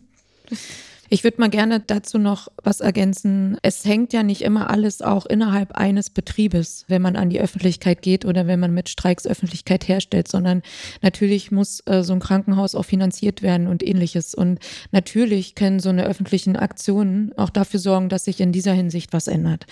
[1.09, 3.59] Ich würde mal gerne dazu noch was ergänzen.
[3.62, 8.02] Es hängt ja nicht immer alles auch innerhalb eines Betriebes, wenn man an die Öffentlichkeit
[8.02, 10.62] geht oder wenn man mit Streiks Öffentlichkeit herstellt, sondern
[11.02, 14.34] natürlich muss äh, so ein Krankenhaus auch finanziert werden und ähnliches.
[14.34, 14.59] Und
[14.90, 19.28] natürlich können so eine öffentlichen Aktionen auch dafür sorgen, dass sich in dieser Hinsicht was
[19.28, 19.66] ändert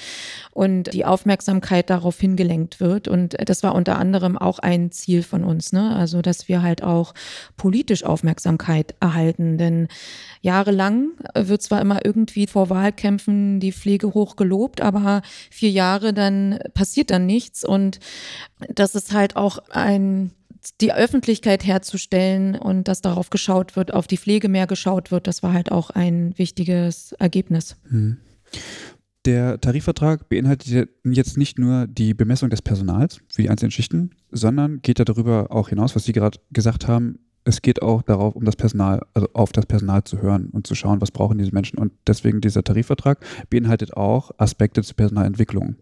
[0.53, 3.09] und die Aufmerksamkeit darauf hingelenkt wird.
[3.09, 5.95] Und das war unter anderem auch ein Ziel von uns, ne?
[5.97, 7.15] Also, dass wir halt auch
[7.57, 9.89] politisch Aufmerksamkeit erhalten, denn
[10.43, 16.59] jahrelang wird zwar immer irgendwie vor Wahlkämpfen die Pflege hoch gelobt, aber vier Jahre dann
[16.75, 18.01] passiert dann nichts und
[18.69, 20.33] das ist halt auch ein
[20.81, 25.43] die Öffentlichkeit herzustellen und dass darauf geschaut wird, auf die Pflege mehr geschaut wird, das
[25.43, 27.77] war halt auch ein wichtiges Ergebnis.
[27.89, 28.17] Hm.
[29.25, 34.83] Der Tarifvertrag beinhaltet jetzt nicht nur die Bemessung des Personals für die einzelnen Schichten, sondern
[34.83, 38.45] geht ja darüber auch hinaus, was Sie gerade gesagt haben, es geht auch darauf, um
[38.45, 41.79] das Personal, also auf das Personal zu hören und zu schauen, was brauchen diese Menschen.
[41.79, 45.77] Und deswegen dieser Tarifvertrag beinhaltet auch Aspekte zur Personalentwicklung.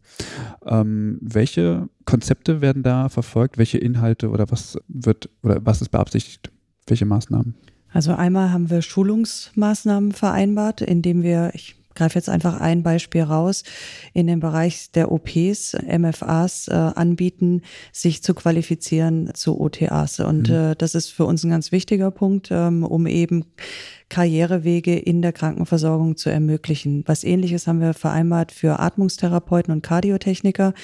[0.67, 3.59] Ähm, welche Konzepte werden da verfolgt?
[3.59, 6.51] Welche Inhalte oder was wird oder was ist beabsichtigt?
[6.87, 7.55] Welche Maßnahmen?
[7.93, 13.65] Also einmal haben wir Schulungsmaßnahmen vereinbart, indem wir, ich greife jetzt einfach ein Beispiel raus,
[14.13, 17.63] in dem Bereich der OPs, MFAs äh, anbieten,
[17.93, 20.21] sich zu qualifizieren zu OTAs.
[20.21, 20.55] Und mhm.
[20.55, 23.45] äh, das ist für uns ein ganz wichtiger Punkt, ähm, um eben
[24.13, 27.03] Karrierewege in der Krankenversorgung zu ermöglichen.
[27.07, 30.75] Was ähnliches haben wir vereinbart für Atmungstherapeuten und Kardiotechniker.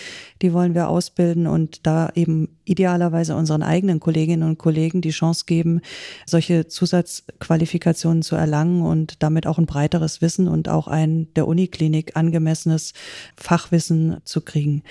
[0.41, 5.45] Die wollen wir ausbilden und da eben idealerweise unseren eigenen Kolleginnen und Kollegen die Chance
[5.45, 5.83] geben,
[6.25, 12.17] solche Zusatzqualifikationen zu erlangen und damit auch ein breiteres Wissen und auch ein der Uniklinik
[12.17, 12.95] angemessenes
[13.37, 14.83] Fachwissen zu kriegen.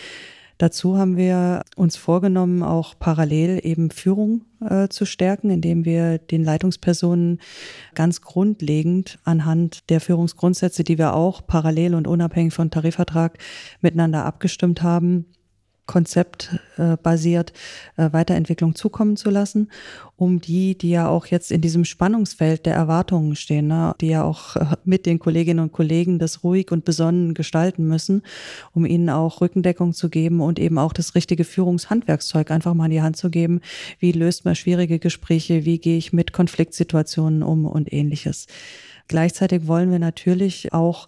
[0.57, 6.43] Dazu haben wir uns vorgenommen, auch parallel eben Führung äh, zu stärken, indem wir den
[6.43, 7.39] Leitungspersonen
[7.93, 13.37] ganz grundlegend anhand der Führungsgrundsätze, die wir auch parallel und unabhängig von Tarifvertrag
[13.81, 15.25] miteinander abgestimmt haben,
[15.87, 17.53] konzeptbasiert
[17.97, 19.71] äh, äh, Weiterentwicklung zukommen zu lassen,
[20.17, 24.23] um die, die ja auch jetzt in diesem Spannungsfeld der Erwartungen stehen, ne, die ja
[24.23, 28.21] auch äh, mit den Kolleginnen und Kollegen das ruhig und besonnen gestalten müssen,
[28.73, 32.91] um ihnen auch Rückendeckung zu geben und eben auch das richtige Führungshandwerkszeug einfach mal in
[32.91, 33.61] die Hand zu geben.
[33.99, 35.65] Wie löst man schwierige Gespräche?
[35.65, 38.47] Wie gehe ich mit Konfliktsituationen um und ähnliches?
[39.07, 41.07] Gleichzeitig wollen wir natürlich auch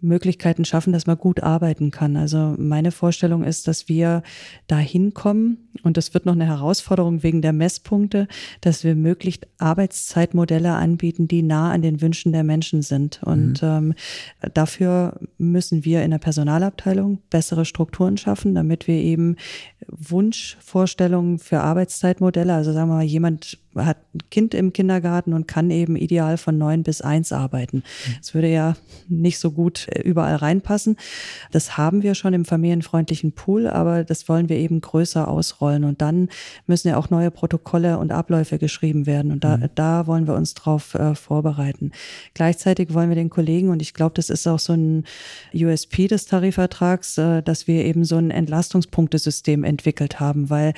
[0.00, 2.16] Möglichkeiten schaffen, dass man gut arbeiten kann.
[2.16, 4.22] Also meine Vorstellung ist, dass wir
[4.66, 8.28] da hinkommen und das wird noch eine Herausforderung wegen der Messpunkte,
[8.60, 13.20] dass wir möglichst Arbeitszeitmodelle anbieten, die nah an den Wünschen der Menschen sind.
[13.24, 13.68] Und mhm.
[13.68, 13.94] ähm,
[14.54, 19.36] dafür müssen wir in der Personalabteilung bessere Strukturen schaffen, damit wir eben
[19.88, 25.70] Wunschvorstellungen für Arbeitszeitmodelle, also sagen wir mal, jemand hat ein Kind im Kindergarten und kann
[25.70, 27.78] eben ideal von neun bis eins arbeiten.
[27.78, 28.14] Mhm.
[28.18, 28.76] Das würde ja
[29.08, 30.96] nicht so gut äh, überall reinpassen.
[31.52, 35.84] Das haben wir schon im familienfreundlichen Pool, aber das wollen wir eben größer ausrollen.
[35.84, 36.28] Und dann
[36.66, 39.32] müssen ja auch neue Protokolle und Abläufe geschrieben werden.
[39.32, 39.68] Und da, mhm.
[39.74, 41.92] da wollen wir uns drauf äh, vorbereiten.
[42.34, 45.04] Gleichzeitig wollen wir den Kollegen, und ich glaube, das ist auch so ein
[45.54, 50.74] USP des Tarifvertrags, äh, dass wir eben so ein Entlastungspunktesystem entwickelt haben, weil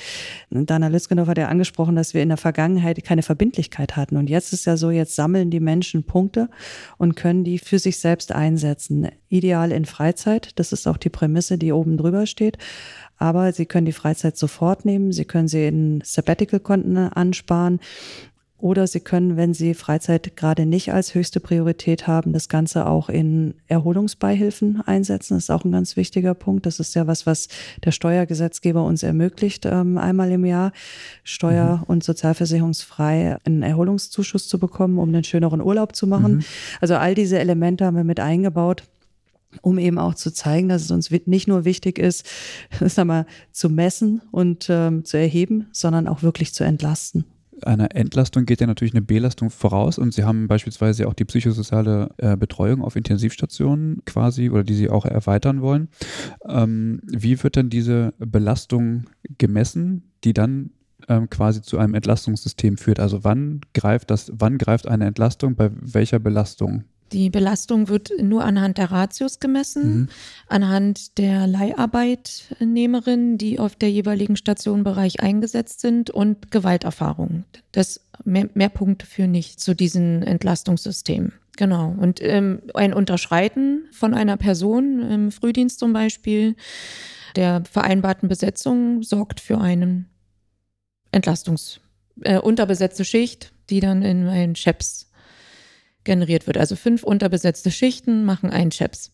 [0.50, 4.16] Dana Lützgendorf hat ja angesprochen, dass wir in der Vergangenheit keine Verbindlichkeit hatten.
[4.16, 6.48] Und jetzt ist ja so, jetzt sammeln die Menschen Punkte
[6.98, 9.08] und können die für sich selbst einsetzen.
[9.28, 12.58] Ideal in Freizeit, das ist auch die Prämisse, die oben drüber steht.
[13.16, 17.80] Aber sie können die Freizeit sofort nehmen, sie können sie in Sabbatical-Konten ansparen
[18.60, 23.08] oder Sie können, wenn Sie Freizeit gerade nicht als höchste Priorität haben, das Ganze auch
[23.08, 25.34] in Erholungsbeihilfen einsetzen.
[25.34, 26.66] Das ist auch ein ganz wichtiger Punkt.
[26.66, 27.48] Das ist ja was, was
[27.84, 30.72] der Steuergesetzgeber uns ermöglicht, ähm, einmal im Jahr
[31.24, 31.84] steuer- mhm.
[31.84, 36.36] und sozialversicherungsfrei einen Erholungszuschuss zu bekommen, um einen schöneren Urlaub zu machen.
[36.36, 36.44] Mhm.
[36.80, 38.84] Also all diese Elemente haben wir mit eingebaut
[39.62, 42.24] um eben auch zu zeigen, dass es uns nicht nur wichtig ist,
[42.80, 47.24] sag mal, zu messen und ähm, zu erheben, sondern auch wirklich zu entlasten
[47.66, 52.10] einer Entlastung geht ja natürlich eine Belastung voraus und Sie haben beispielsweise auch die psychosoziale
[52.18, 55.88] äh, Betreuung auf Intensivstationen quasi oder die Sie auch erweitern wollen.
[56.48, 59.04] Ähm, wie wird dann diese Belastung
[59.38, 60.70] gemessen, die dann
[61.08, 63.00] ähm, quasi zu einem Entlastungssystem führt?
[63.00, 66.84] Also wann greift das, wann greift eine Entlastung bei welcher Belastung?
[67.12, 70.08] Die Belastung wird nur anhand der Ratios gemessen, mhm.
[70.48, 77.44] anhand der Leiharbeitnehmerinnen, die auf der jeweiligen Stationbereich eingesetzt sind und Gewalterfahrungen.
[77.72, 81.32] Das mehr, mehr Punkte führen nicht zu diesem Entlastungssystem.
[81.56, 81.94] Genau.
[81.98, 86.56] Und ähm, ein Unterschreiten von einer Person im Frühdienst zum Beispiel
[87.36, 90.08] der vereinbarten Besetzung sorgt für einen
[91.12, 91.80] Entlastungs,
[92.22, 95.09] äh, unterbesetzte Schicht, die dann in ein CHEPS
[96.10, 96.58] generiert wird.
[96.58, 99.12] Also fünf unterbesetzte Schichten machen einen CHEPS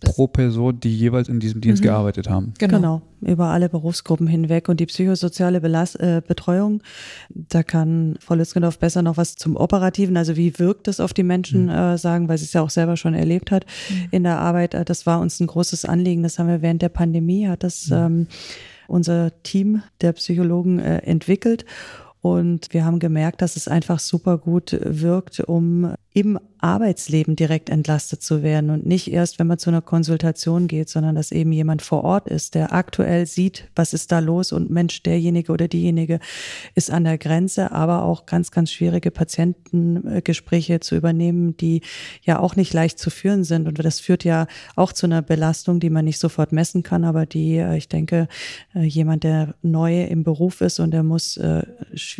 [0.00, 1.86] pro Person, die jeweils in diesem Dienst mhm.
[1.86, 2.52] gearbeitet haben.
[2.58, 2.76] Genau.
[2.76, 3.02] genau.
[3.20, 4.68] über alle Berufsgruppen hinweg.
[4.68, 6.82] Und die psychosoziale Belast äh, Betreuung,
[7.28, 11.22] da kann Frau Lützgendorf besser noch was zum Operativen, also wie wirkt es auf die
[11.22, 11.70] Menschen mhm.
[11.70, 14.08] äh, sagen, weil sie es ja auch selber schon erlebt hat mhm.
[14.10, 14.74] in der Arbeit.
[14.74, 16.24] Äh, das war uns ein großes Anliegen.
[16.24, 17.96] Das haben wir während der Pandemie, hat das mhm.
[17.96, 18.26] ähm,
[18.88, 21.64] unser Team der Psychologen äh, entwickelt.
[22.22, 28.22] Und wir haben gemerkt, dass es einfach super gut wirkt, um im Arbeitsleben direkt entlastet
[28.22, 31.82] zu werden und nicht erst, wenn man zu einer Konsultation geht, sondern dass eben jemand
[31.82, 36.20] vor Ort ist, der aktuell sieht, was ist da los und Mensch, derjenige oder diejenige
[36.74, 41.80] ist an der Grenze, aber auch ganz, ganz schwierige Patientengespräche zu übernehmen, die
[42.22, 43.66] ja auch nicht leicht zu führen sind.
[43.66, 44.46] Und das führt ja
[44.76, 48.28] auch zu einer Belastung, die man nicht sofort messen kann, aber die, äh, ich denke,
[48.74, 51.62] äh, jemand, der neu im Beruf ist und der muss äh,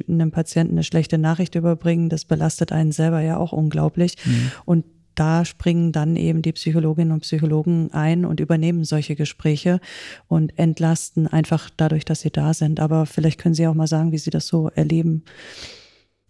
[0.09, 4.17] einem Patienten eine schlechte Nachricht überbringen, das belastet einen selber ja auch unglaublich unglaublich.
[4.25, 4.53] Mhm.
[4.65, 9.81] Und da springen dann eben die Psychologinnen und Psychologen ein und übernehmen solche Gespräche
[10.29, 12.81] und entlasten einfach dadurch, dass sie da sind.
[12.81, 15.25] Aber vielleicht können Sie auch mal sagen, wie Sie das so erleben.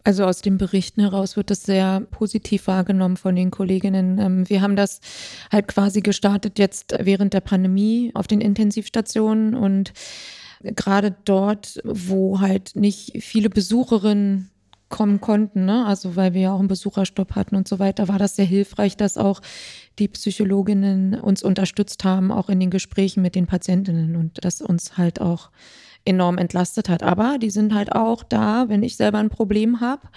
[0.02, 4.18] Also aus den Berichten heraus wird das sehr positiv wahrgenommen von den Kolleginnen.
[4.18, 5.00] Ähm, wir haben das
[5.52, 9.92] halt quasi gestartet jetzt während der Pandemie auf den Intensivstationen und
[10.62, 14.50] gerade dort, wo halt nicht viele Besucherinnen
[14.90, 15.86] kommen konnten, ne?
[15.86, 18.96] also weil wir ja auch einen Besucherstopp hatten und so weiter, war das sehr hilfreich,
[18.96, 19.40] dass auch
[19.98, 24.98] die Psychologinnen uns unterstützt haben, auch in den Gesprächen mit den Patientinnen und das uns
[24.98, 25.50] halt auch
[26.04, 27.02] enorm entlastet hat.
[27.02, 30.08] Aber die sind halt auch da, wenn ich selber ein Problem habe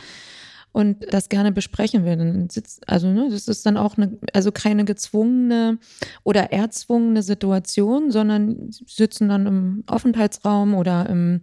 [0.71, 2.47] und das gerne besprechen will.
[2.87, 5.77] Also ne, das ist dann auch eine, also keine gezwungene
[6.23, 11.41] oder erzwungene Situation, sondern sitzen dann im Aufenthaltsraum oder im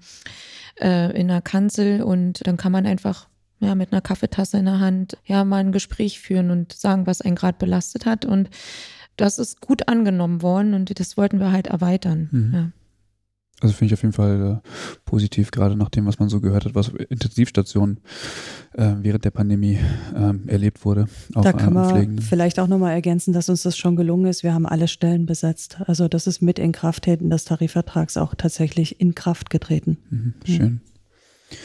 [0.80, 3.28] äh, in einer Kanzel und dann kann man einfach
[3.60, 7.20] ja, mit einer Kaffeetasse in der Hand ja mal ein Gespräch führen und sagen, was
[7.20, 8.24] einen gerade belastet hat.
[8.24, 8.48] Und
[9.16, 12.28] das ist gut angenommen worden und das wollten wir halt erweitern.
[12.32, 12.54] Mhm.
[12.54, 12.70] Ja.
[13.60, 14.68] Also finde ich auf jeden Fall äh,
[15.04, 18.00] positiv, gerade nach dem, was man so gehört hat, was Intensivstationen
[18.72, 19.78] äh, während der Pandemie
[20.14, 21.06] äh, erlebt wurde.
[21.34, 24.42] Auch, da kann man vielleicht auch nochmal ergänzen, dass uns das schon gelungen ist.
[24.42, 25.78] Wir haben alle Stellen besetzt.
[25.86, 29.98] Also das ist mit in Krafttreten des Tarifvertrags auch tatsächlich in Kraft getreten.
[30.10, 30.80] Mhm, schön.
[30.82, 31.56] Ja.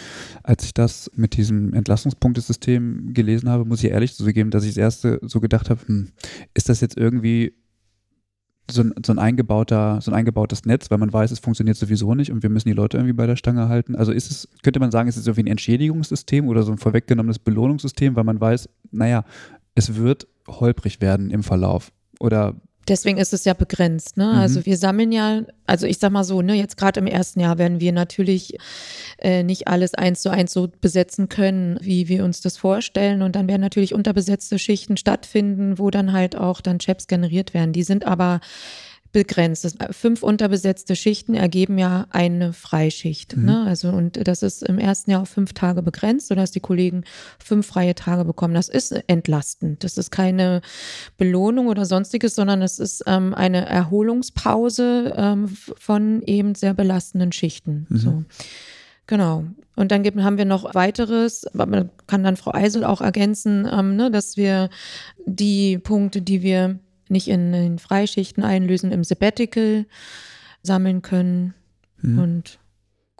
[0.43, 4.77] Als ich das mit diesem Entlastungspunktesystem gelesen habe, muss ich ehrlich zugeben, dass ich das
[4.77, 6.09] erste so gedacht habe, hm,
[6.53, 7.53] ist das jetzt irgendwie
[8.69, 12.15] so ein, so ein eingebauter, so ein eingebautes Netz, weil man weiß, es funktioniert sowieso
[12.15, 13.95] nicht und wir müssen die Leute irgendwie bei der Stange halten.
[13.95, 17.39] Also ist es, könnte man sagen, ist es irgendwie ein Entschädigungssystem oder so ein vorweggenommenes
[17.39, 19.23] Belohnungssystem, weil man weiß, naja,
[19.75, 21.91] es wird holprig werden im Verlauf.
[22.19, 22.55] Oder
[22.87, 24.17] Deswegen ist es ja begrenzt.
[24.17, 24.25] Ne?
[24.25, 24.39] Mhm.
[24.39, 27.57] Also wir sammeln ja, also ich sag mal so, ne, jetzt gerade im ersten Jahr
[27.57, 28.57] werden wir natürlich
[29.17, 33.21] äh, nicht alles eins zu eins so besetzen können, wie wir uns das vorstellen.
[33.21, 37.73] Und dann werden natürlich unterbesetzte Schichten stattfinden, wo dann halt auch dann Chaps generiert werden.
[37.73, 38.39] Die sind aber
[39.15, 39.77] begrenzt.
[39.91, 43.37] Fünf unterbesetzte Schichten ergeben ja eine Freischicht.
[43.37, 43.45] Mhm.
[43.45, 43.63] Ne?
[43.65, 47.05] Also, und das ist im ersten Jahr auf fünf Tage begrenzt, sodass die Kollegen
[47.39, 48.53] fünf freie Tage bekommen.
[48.53, 49.85] Das ist entlastend.
[49.85, 50.59] Das ist keine
[51.17, 57.87] Belohnung oder sonstiges, sondern es ist ähm, eine Erholungspause ähm, von eben sehr belastenden Schichten.
[57.87, 57.97] Mhm.
[57.97, 58.23] So.
[59.07, 59.45] Genau.
[59.77, 61.45] Und dann gibt, haben wir noch weiteres,
[62.07, 64.69] kann dann Frau Eisel auch ergänzen, ähm, ne, dass wir
[65.25, 69.85] die Punkte, die wir nicht in, in Freischichten einlösen, im Sabbatical
[70.61, 71.53] sammeln können
[72.01, 72.19] mhm.
[72.19, 72.59] und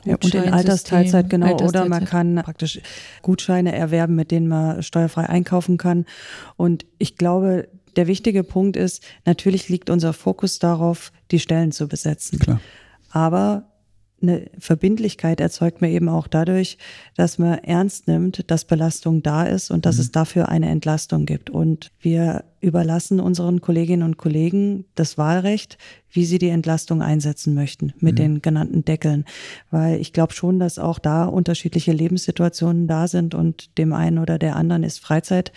[0.04, 1.48] ja, und in Altersteilzeit, genau.
[1.48, 1.82] Altersteilzeit.
[1.82, 2.80] Oder man kann praktisch
[3.24, 6.06] Gutscheine erwerben, mit denen man steuerfrei einkaufen kann.
[6.58, 11.88] Und ich glaube, der wichtige Punkt ist, natürlich liegt unser Fokus darauf, die Stellen zu
[11.88, 12.38] besetzen.
[12.38, 12.62] Klar.
[13.10, 13.72] Aber
[14.22, 16.78] eine Verbindlichkeit erzeugt man eben auch dadurch,
[17.16, 20.02] dass man ernst nimmt, dass Belastung da ist und dass mhm.
[20.02, 21.50] es dafür eine Entlastung gibt.
[21.50, 25.78] Und wir überlassen unseren Kolleginnen und Kollegen das Wahlrecht,
[26.10, 28.18] wie sie die Entlastung einsetzen möchten mit mhm.
[28.18, 29.26] den genannten Deckeln.
[29.70, 34.40] Weil ich glaube schon, dass auch da unterschiedliche Lebenssituationen da sind und dem einen oder
[34.40, 35.52] der anderen ist Freizeit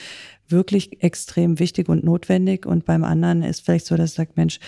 [0.49, 4.61] wirklich extrem wichtig und notwendig und beim anderen ist vielleicht so, dass sagt, Mensch,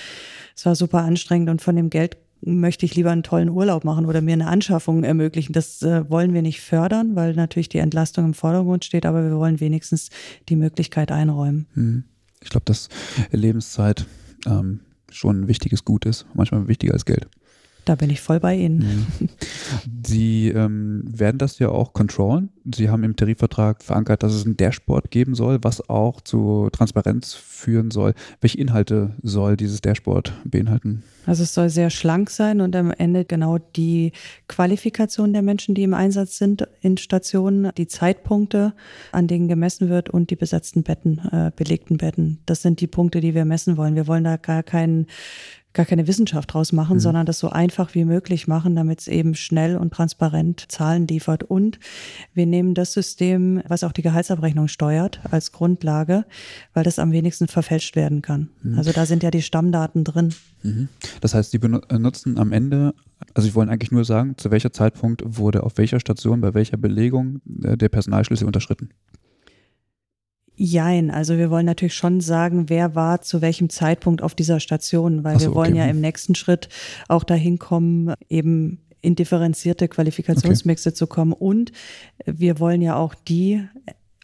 [0.54, 4.06] es war super anstrengend und von dem Geld möchte ich lieber einen tollen Urlaub machen
[4.06, 5.52] oder mir eine Anschaffung ermöglichen.
[5.52, 9.36] Das äh, wollen wir nicht fördern, weil natürlich die Entlastung im Vordergrund steht, aber wir
[9.36, 10.10] wollen wenigstens
[10.48, 11.66] die Möglichkeit einräumen.
[11.74, 12.04] Hm.
[12.42, 12.88] Ich glaube, dass
[13.30, 14.06] Lebenszeit
[14.46, 14.80] ähm,
[15.10, 17.28] schon ein wichtiges Gut ist, manchmal wichtiger als Geld.
[17.84, 18.78] Da bin ich voll bei Ihnen.
[18.78, 19.28] Mhm.
[20.06, 22.50] Sie ähm, werden das ja auch controllen.
[22.74, 27.34] Sie haben im Tarifvertrag verankert, dass es ein Dashboard geben soll, was auch zu Transparenz
[27.34, 28.14] führen soll.
[28.40, 31.02] Welche Inhalte soll dieses Dashboard beinhalten?
[31.26, 34.12] Also es soll sehr schlank sein und am Ende genau die
[34.48, 38.72] Qualifikation der Menschen, die im Einsatz sind in Stationen, die Zeitpunkte,
[39.12, 42.40] an denen gemessen wird und die besetzten Betten, äh, belegten Betten.
[42.46, 43.96] Das sind die Punkte, die wir messen wollen.
[43.96, 45.06] Wir wollen da gar keinen
[45.72, 47.00] gar keine Wissenschaft draus machen, mhm.
[47.00, 51.44] sondern das so einfach wie möglich machen, damit es eben schnell und transparent Zahlen liefert.
[51.44, 51.78] Und
[52.34, 56.24] wir nehmen das System, was auch die Gehaltsabrechnung steuert, als Grundlage,
[56.74, 58.48] weil das am wenigsten verfälscht werden kann.
[58.62, 58.78] Mhm.
[58.78, 60.34] Also da sind ja die Stammdaten drin.
[60.62, 60.88] Mhm.
[61.20, 62.94] Das heißt, Sie benutzen am Ende,
[63.34, 66.76] also Sie wollen eigentlich nur sagen, zu welcher Zeitpunkt wurde auf welcher Station, bei welcher
[66.78, 68.90] Belegung äh, der Personalschlüssel unterschritten?
[70.62, 75.24] Jein, also wir wollen natürlich schon sagen, wer war zu welchem Zeitpunkt auf dieser Station,
[75.24, 75.78] weil so, wir wollen okay.
[75.78, 76.68] ja im nächsten Schritt
[77.08, 80.96] auch dahin kommen, eben in differenzierte Qualifikationsmixe okay.
[80.96, 81.32] zu kommen.
[81.32, 81.72] Und
[82.26, 83.66] wir wollen ja auch die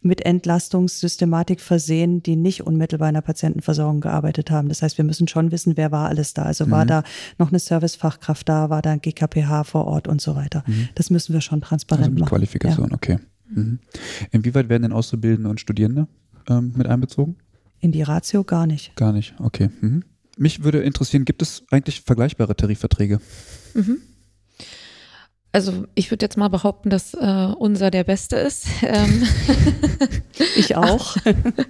[0.03, 4.69] mit Entlastungssystematik versehen, die nicht unmittelbar in der Patientenversorgung gearbeitet haben.
[4.69, 6.43] Das heißt, wir müssen schon wissen, wer war alles da.
[6.43, 6.71] Also mhm.
[6.71, 7.03] war da
[7.39, 10.65] noch eine Servicefachkraft da, war da ein GKPH vor Ort und so weiter.
[10.67, 10.91] Mhm.
[10.97, 12.29] Das müssen wir schon transparent also mit machen.
[12.29, 12.95] Qualifikation, ja.
[12.95, 13.19] okay.
[13.49, 13.79] Mhm.
[14.33, 16.09] Inwieweit werden denn Auszubildende und Studierende
[16.49, 17.37] ähm, mit einbezogen?
[17.81, 18.95] In die Ratio gar nicht.
[18.97, 19.71] Gar nicht, okay.
[19.81, 20.05] Mhm.
[20.39, 23.21] Mich würde interessieren, gibt es eigentlich vergleichbare Tarifverträge?
[23.75, 23.99] Mhm.
[25.57, 28.67] Also ich würde jetzt mal behaupten, dass äh, unser der beste ist.
[28.83, 29.23] Ähm.
[30.57, 31.17] ich auch.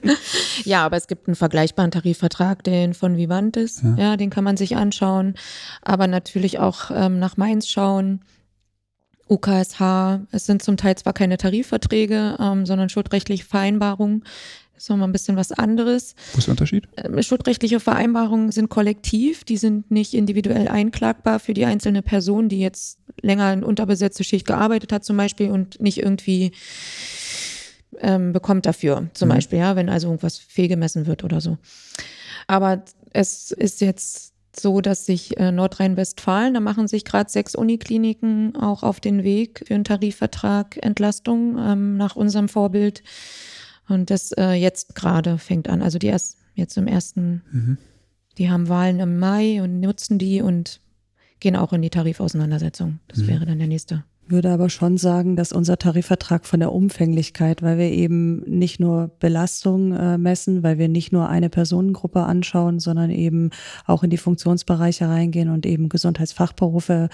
[0.64, 3.82] ja, aber es gibt einen vergleichbaren Tarifvertrag, den von Vivantes.
[3.82, 3.94] Ja.
[3.96, 5.34] ja den kann man sich anschauen.
[5.82, 8.22] Aber natürlich auch ähm, nach Mainz schauen.
[9.28, 14.24] UKSH, es sind zum Teil zwar keine Tarifverträge, ähm, sondern schuldrechtliche Vereinbarungen.
[14.76, 16.14] Das ist nochmal ein bisschen was anderes.
[16.32, 16.86] Wo ist der Unterschied?
[16.98, 22.60] Ähm, schuldrechtliche Vereinbarungen sind kollektiv, die sind nicht individuell einklagbar für die einzelne Person, die
[22.60, 26.52] jetzt länger in unterbesetzte Schicht gearbeitet hat zum Beispiel und nicht irgendwie
[28.00, 29.32] ähm, bekommt dafür, zum mhm.
[29.32, 31.56] Beispiel, ja, wenn also irgendwas fehlgemessen wird oder so.
[32.46, 38.56] Aber es ist jetzt so, dass sich äh, Nordrhein-Westfalen, da machen sich gerade sechs Unikliniken
[38.56, 43.02] auch auf den Weg für einen Tarifvertrag Entlastung ähm, nach unserem Vorbild.
[43.88, 45.82] Und das äh, jetzt gerade fängt an.
[45.82, 47.78] Also die erst jetzt im ersten, mhm.
[48.38, 50.80] die haben Wahlen im Mai und nutzen die und
[51.40, 53.00] gehen auch in die Tarifauseinandersetzung.
[53.08, 53.28] Das mhm.
[53.28, 57.78] wäre dann der nächste würde aber schon sagen, dass unser Tarifvertrag von der Umfänglichkeit, weil
[57.78, 63.10] wir eben nicht nur Belastung äh, messen, weil wir nicht nur eine Personengruppe anschauen, sondern
[63.10, 63.50] eben
[63.86, 67.08] auch in die Funktionsbereiche reingehen und eben Gesundheitsfachberufe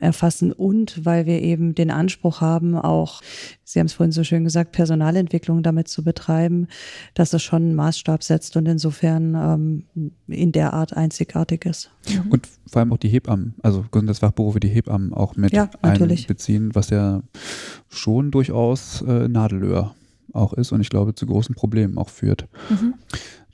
[0.00, 3.20] erfassen und weil wir eben den Anspruch haben, auch,
[3.64, 6.68] Sie haben es vorhin so schön gesagt, Personalentwicklung damit zu betreiben,
[7.14, 11.90] dass es schon einen Maßstab setzt und insofern ähm, in der Art einzigartig ist.
[12.30, 16.90] Und vor allem auch die Hebammen, also Gesundheitsfachberufe, die Hebammen auch mit ja, einbeziehen, was
[16.90, 17.22] ja
[17.88, 19.94] schon durchaus äh, Nadelöhr
[20.32, 22.48] auch ist und ich glaube zu großen Problemen auch führt.
[22.70, 22.94] Mhm.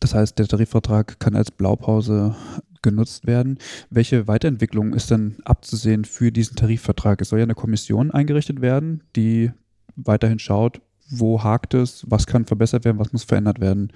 [0.00, 2.34] Das heißt, der Tarifvertrag kann als Blaupause
[2.82, 3.58] genutzt werden.
[3.90, 7.20] Welche Weiterentwicklung ist denn abzusehen für diesen Tarifvertrag?
[7.20, 9.50] Es soll ja eine Kommission eingerichtet werden, die
[9.96, 10.80] weiterhin schaut,
[11.10, 13.92] wo hakt es, was kann verbessert werden, was muss verändert werden.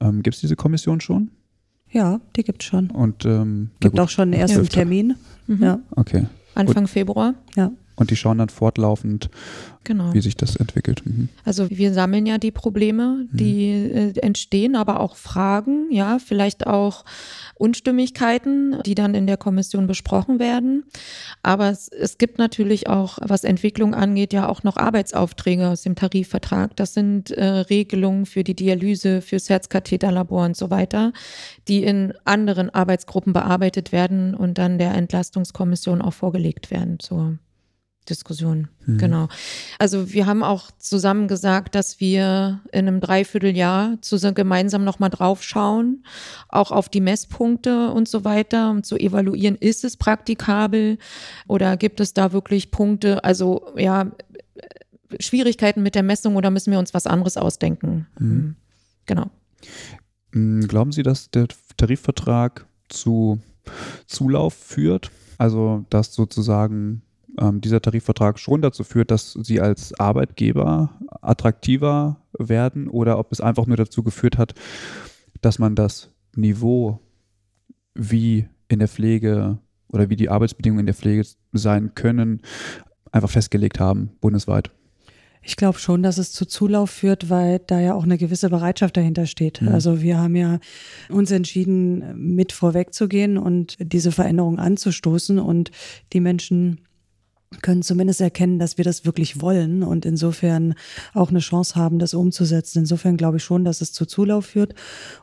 [0.00, 1.30] Ähm, Gibt es diese Kommission schon?
[1.90, 2.90] Ja, die gibt es schon.
[2.90, 5.14] Und ähm, gibt auch schon einen ersten Termin.
[5.46, 5.62] Mhm.
[5.62, 5.78] Ja.
[5.92, 6.26] Okay.
[6.54, 7.34] Anfang Und, Februar.
[7.54, 7.70] Ja.
[7.96, 9.30] Und die schauen dann fortlaufend,
[9.84, 10.12] genau.
[10.12, 11.02] wie sich das entwickelt.
[11.06, 11.30] Mhm.
[11.44, 13.96] Also wir sammeln ja die Probleme, die mhm.
[13.96, 17.06] äh, entstehen, aber auch Fragen, ja, vielleicht auch
[17.54, 20.84] Unstimmigkeiten, die dann in der Kommission besprochen werden.
[21.42, 25.94] Aber es, es gibt natürlich auch, was Entwicklung angeht, ja auch noch Arbeitsaufträge aus dem
[25.94, 26.76] Tarifvertrag.
[26.76, 31.14] Das sind äh, Regelungen für die Dialyse, fürs Herzkatheterlabor und so weiter,
[31.66, 37.38] die in anderen Arbeitsgruppen bearbeitet werden und dann der Entlastungskommission auch vorgelegt werden zur
[38.06, 38.68] Diskussion.
[38.86, 38.98] Mhm.
[38.98, 39.28] Genau.
[39.78, 45.42] Also wir haben auch zusammen gesagt, dass wir in einem Dreivierteljahr zusammen gemeinsam nochmal drauf
[45.42, 46.04] schauen,
[46.48, 50.98] auch auf die Messpunkte und so weiter, um zu evaluieren, ist es praktikabel
[51.48, 54.10] oder gibt es da wirklich Punkte, also ja,
[55.20, 58.06] Schwierigkeiten mit der Messung oder müssen wir uns was anderes ausdenken?
[58.18, 58.28] Mhm.
[58.28, 58.56] mhm.
[59.06, 59.30] Genau.
[60.32, 61.46] Mhm, glauben Sie, dass der
[61.76, 63.40] Tarifvertrag zu
[64.06, 65.10] Zulauf führt?
[65.38, 67.02] Also, dass sozusagen
[67.40, 73.40] ähm, dieser Tarifvertrag schon dazu führt, dass sie als Arbeitgeber attraktiver werden oder ob es
[73.40, 74.54] einfach nur dazu geführt hat,
[75.40, 77.00] dass man das Niveau,
[77.94, 79.58] wie in der Pflege
[79.88, 82.42] oder wie die Arbeitsbedingungen in der Pflege sein können,
[83.12, 84.70] einfach festgelegt haben, bundesweit.
[85.42, 88.96] Ich glaube schon, dass es zu Zulauf führt, weil da ja auch eine gewisse Bereitschaft
[88.96, 89.62] dahinter steht.
[89.62, 89.68] Mhm.
[89.68, 90.58] Also wir haben ja
[91.08, 95.70] uns entschieden, mit vorwegzugehen und diese Veränderung anzustoßen und
[96.12, 96.80] die Menschen
[97.62, 100.74] können zumindest erkennen, dass wir das wirklich wollen und insofern
[101.14, 102.80] auch eine Chance haben, das umzusetzen.
[102.80, 104.74] Insofern glaube ich schon, dass es zu Zulauf führt.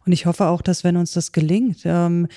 [0.05, 2.27] Und ich hoffe auch, dass wenn uns das gelingt, ähm,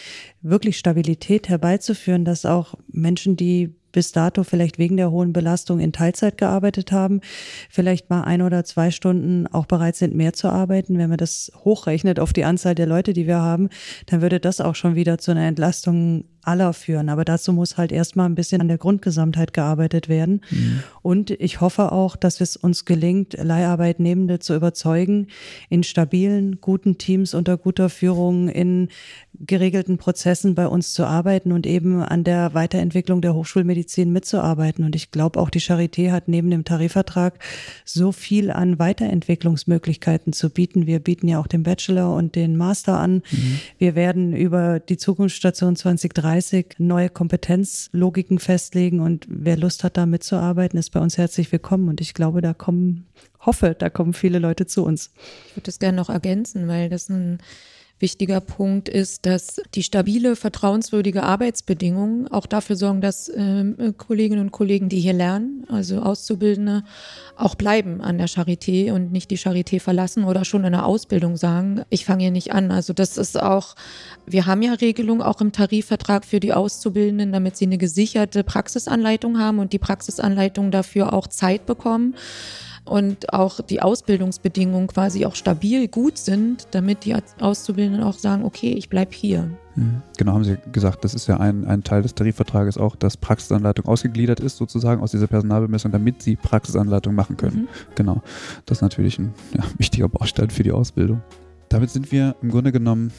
[0.43, 5.91] wirklich Stabilität herbeizuführen, dass auch Menschen, die bis dato vielleicht wegen der hohen Belastung in
[5.91, 7.23] Teilzeit gearbeitet haben,
[7.71, 10.99] vielleicht mal ein oder zwei Stunden auch bereit sind, mehr zu arbeiten.
[10.99, 13.71] Wenn man das hochrechnet auf die Anzahl der Leute, die wir haben,
[14.05, 17.09] dann würde das auch schon wieder zu einer Entlastung aller führen.
[17.09, 20.43] Aber dazu muss halt erstmal ein bisschen an der Grundgesamtheit gearbeitet werden.
[20.51, 20.83] Mhm.
[21.03, 25.29] Und ich hoffe auch, dass es uns gelingt, Leiharbeitnehmende zu überzeugen,
[25.69, 28.89] in stabilen, guten Teams unter guter Führung, in
[29.39, 34.85] geregelten Prozessen bei uns zu arbeiten und eben an der Weiterentwicklung der Hochschulmedizin mitzuarbeiten.
[34.85, 37.39] Und ich glaube, auch die Charité hat neben dem Tarifvertrag
[37.85, 40.87] so viel an Weiterentwicklungsmöglichkeiten zu bieten.
[40.87, 43.23] Wir bieten ja auch den Bachelor und den Master an.
[43.31, 43.59] Mhm.
[43.79, 46.36] Wir werden über die Zukunftsstation 2030
[46.79, 51.89] neue Kompetenzlogiken festlegen und wer Lust hat, da mitzuarbeiten, ist bei uns herzlich willkommen.
[51.89, 53.07] Und ich glaube, da kommen,
[53.41, 55.11] hoffe, da kommen viele Leute zu uns.
[55.49, 57.39] Ich würde das gerne noch ergänzen, weil das ein
[57.99, 64.53] wichtiger Punkt ist, dass die stabile, vertrauenswürdige Arbeitsbedingungen auch dafür sorgen, dass äh, Kolleginnen und
[64.53, 66.85] Kollegen, die hier lernen, also Auszubildende,
[67.37, 71.37] auch bleiben an der Charité und nicht die Charité verlassen oder schon in der Ausbildung
[71.37, 72.71] sagen, ich fange hier nicht an.
[72.71, 73.75] Also das ist auch,
[74.27, 79.39] wir haben ja Regelungen auch im Tarifvertrag für die Auszubildenden, damit sie eine gesicherte Praxisanleitung
[79.39, 82.15] haben und die Praxisanleitung dafür auch Zeit bekommen
[82.87, 88.73] und auch die Ausbildungsbedingungen quasi auch stabil gut sind, damit die Auszubildenden auch sagen, okay,
[88.73, 89.51] ich bleibe hier.
[89.75, 90.03] Mhm.
[90.17, 93.87] Genau, haben Sie gesagt, das ist ja ein, ein Teil des Tarifvertrages auch, dass Praxisanleitung
[93.87, 97.63] ausgegliedert ist, sozusagen aus dieser Personalbemessung, damit Sie Praxisanleitung machen können.
[97.63, 97.69] Mhm.
[97.95, 98.23] Genau,
[98.65, 101.23] das ist natürlich ein ja, wichtiger Baustein für die Ausbildung.
[101.69, 103.13] Damit sind wir im Grunde genommen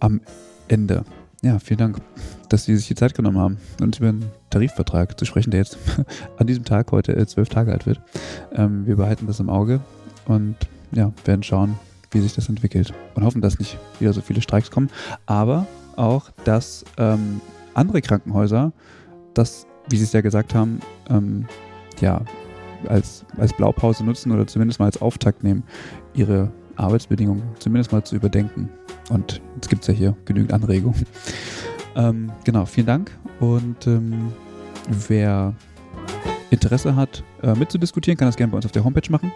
[0.00, 0.20] am
[0.68, 1.04] Ende.
[1.42, 2.00] Ja, vielen Dank,
[2.48, 5.78] dass Sie sich die Zeit genommen haben, uns über den Tarifvertrag zu sprechen, der jetzt
[6.38, 8.00] an diesem Tag heute äh, zwölf Tage alt wird.
[8.52, 9.80] Ähm, wir behalten das im Auge
[10.26, 10.56] und
[10.92, 11.78] ja, werden schauen,
[12.10, 14.90] wie sich das entwickelt und hoffen, dass nicht wieder so viele Streiks kommen,
[15.26, 17.40] aber auch, dass ähm,
[17.74, 18.72] andere Krankenhäuser
[19.34, 20.80] das, wie Sie es ja gesagt haben,
[21.10, 21.46] ähm,
[22.00, 22.22] ja,
[22.86, 25.64] als, als Blaupause nutzen oder zumindest mal als Auftakt nehmen,
[26.14, 28.68] ihre Arbeitsbedingungen zumindest mal zu überdenken.
[29.10, 31.04] Und jetzt gibt es ja hier genügend Anregungen.
[31.96, 33.10] Ähm, genau, vielen Dank.
[33.40, 34.32] Und ähm,
[35.08, 35.54] wer
[36.50, 39.32] Interesse hat, äh, mitzudiskutieren, kann das gerne bei uns auf der Homepage machen.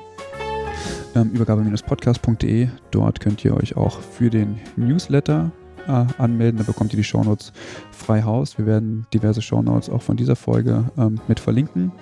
[1.15, 2.69] Ähm, Übergabe-podcast.de.
[2.91, 5.51] Dort könnt ihr euch auch für den Newsletter
[5.87, 6.59] äh, anmelden.
[6.59, 7.53] Da bekommt ihr die Shownotes
[7.91, 8.57] frei Haus.
[8.59, 11.93] Wir werden diverse Shownotes auch von dieser Folge ähm, mit verlinken.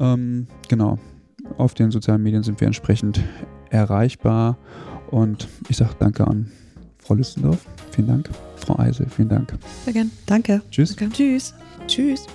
[0.00, 0.98] Ähm, genau.
[1.58, 3.20] Auf den sozialen Medien sind wir entsprechend
[3.70, 4.58] erreichbar.
[5.10, 6.50] Und ich sage danke an
[6.98, 7.66] Frau Lüstendorf.
[7.90, 8.30] Vielen Dank.
[8.62, 9.52] Frau Eisel, vielen Dank.
[9.84, 10.10] Sehr gern.
[10.26, 10.62] Danke.
[10.70, 10.96] Tschüss.
[10.96, 11.14] Danke.
[11.14, 11.54] Tschüss.
[11.86, 12.26] Tschüss.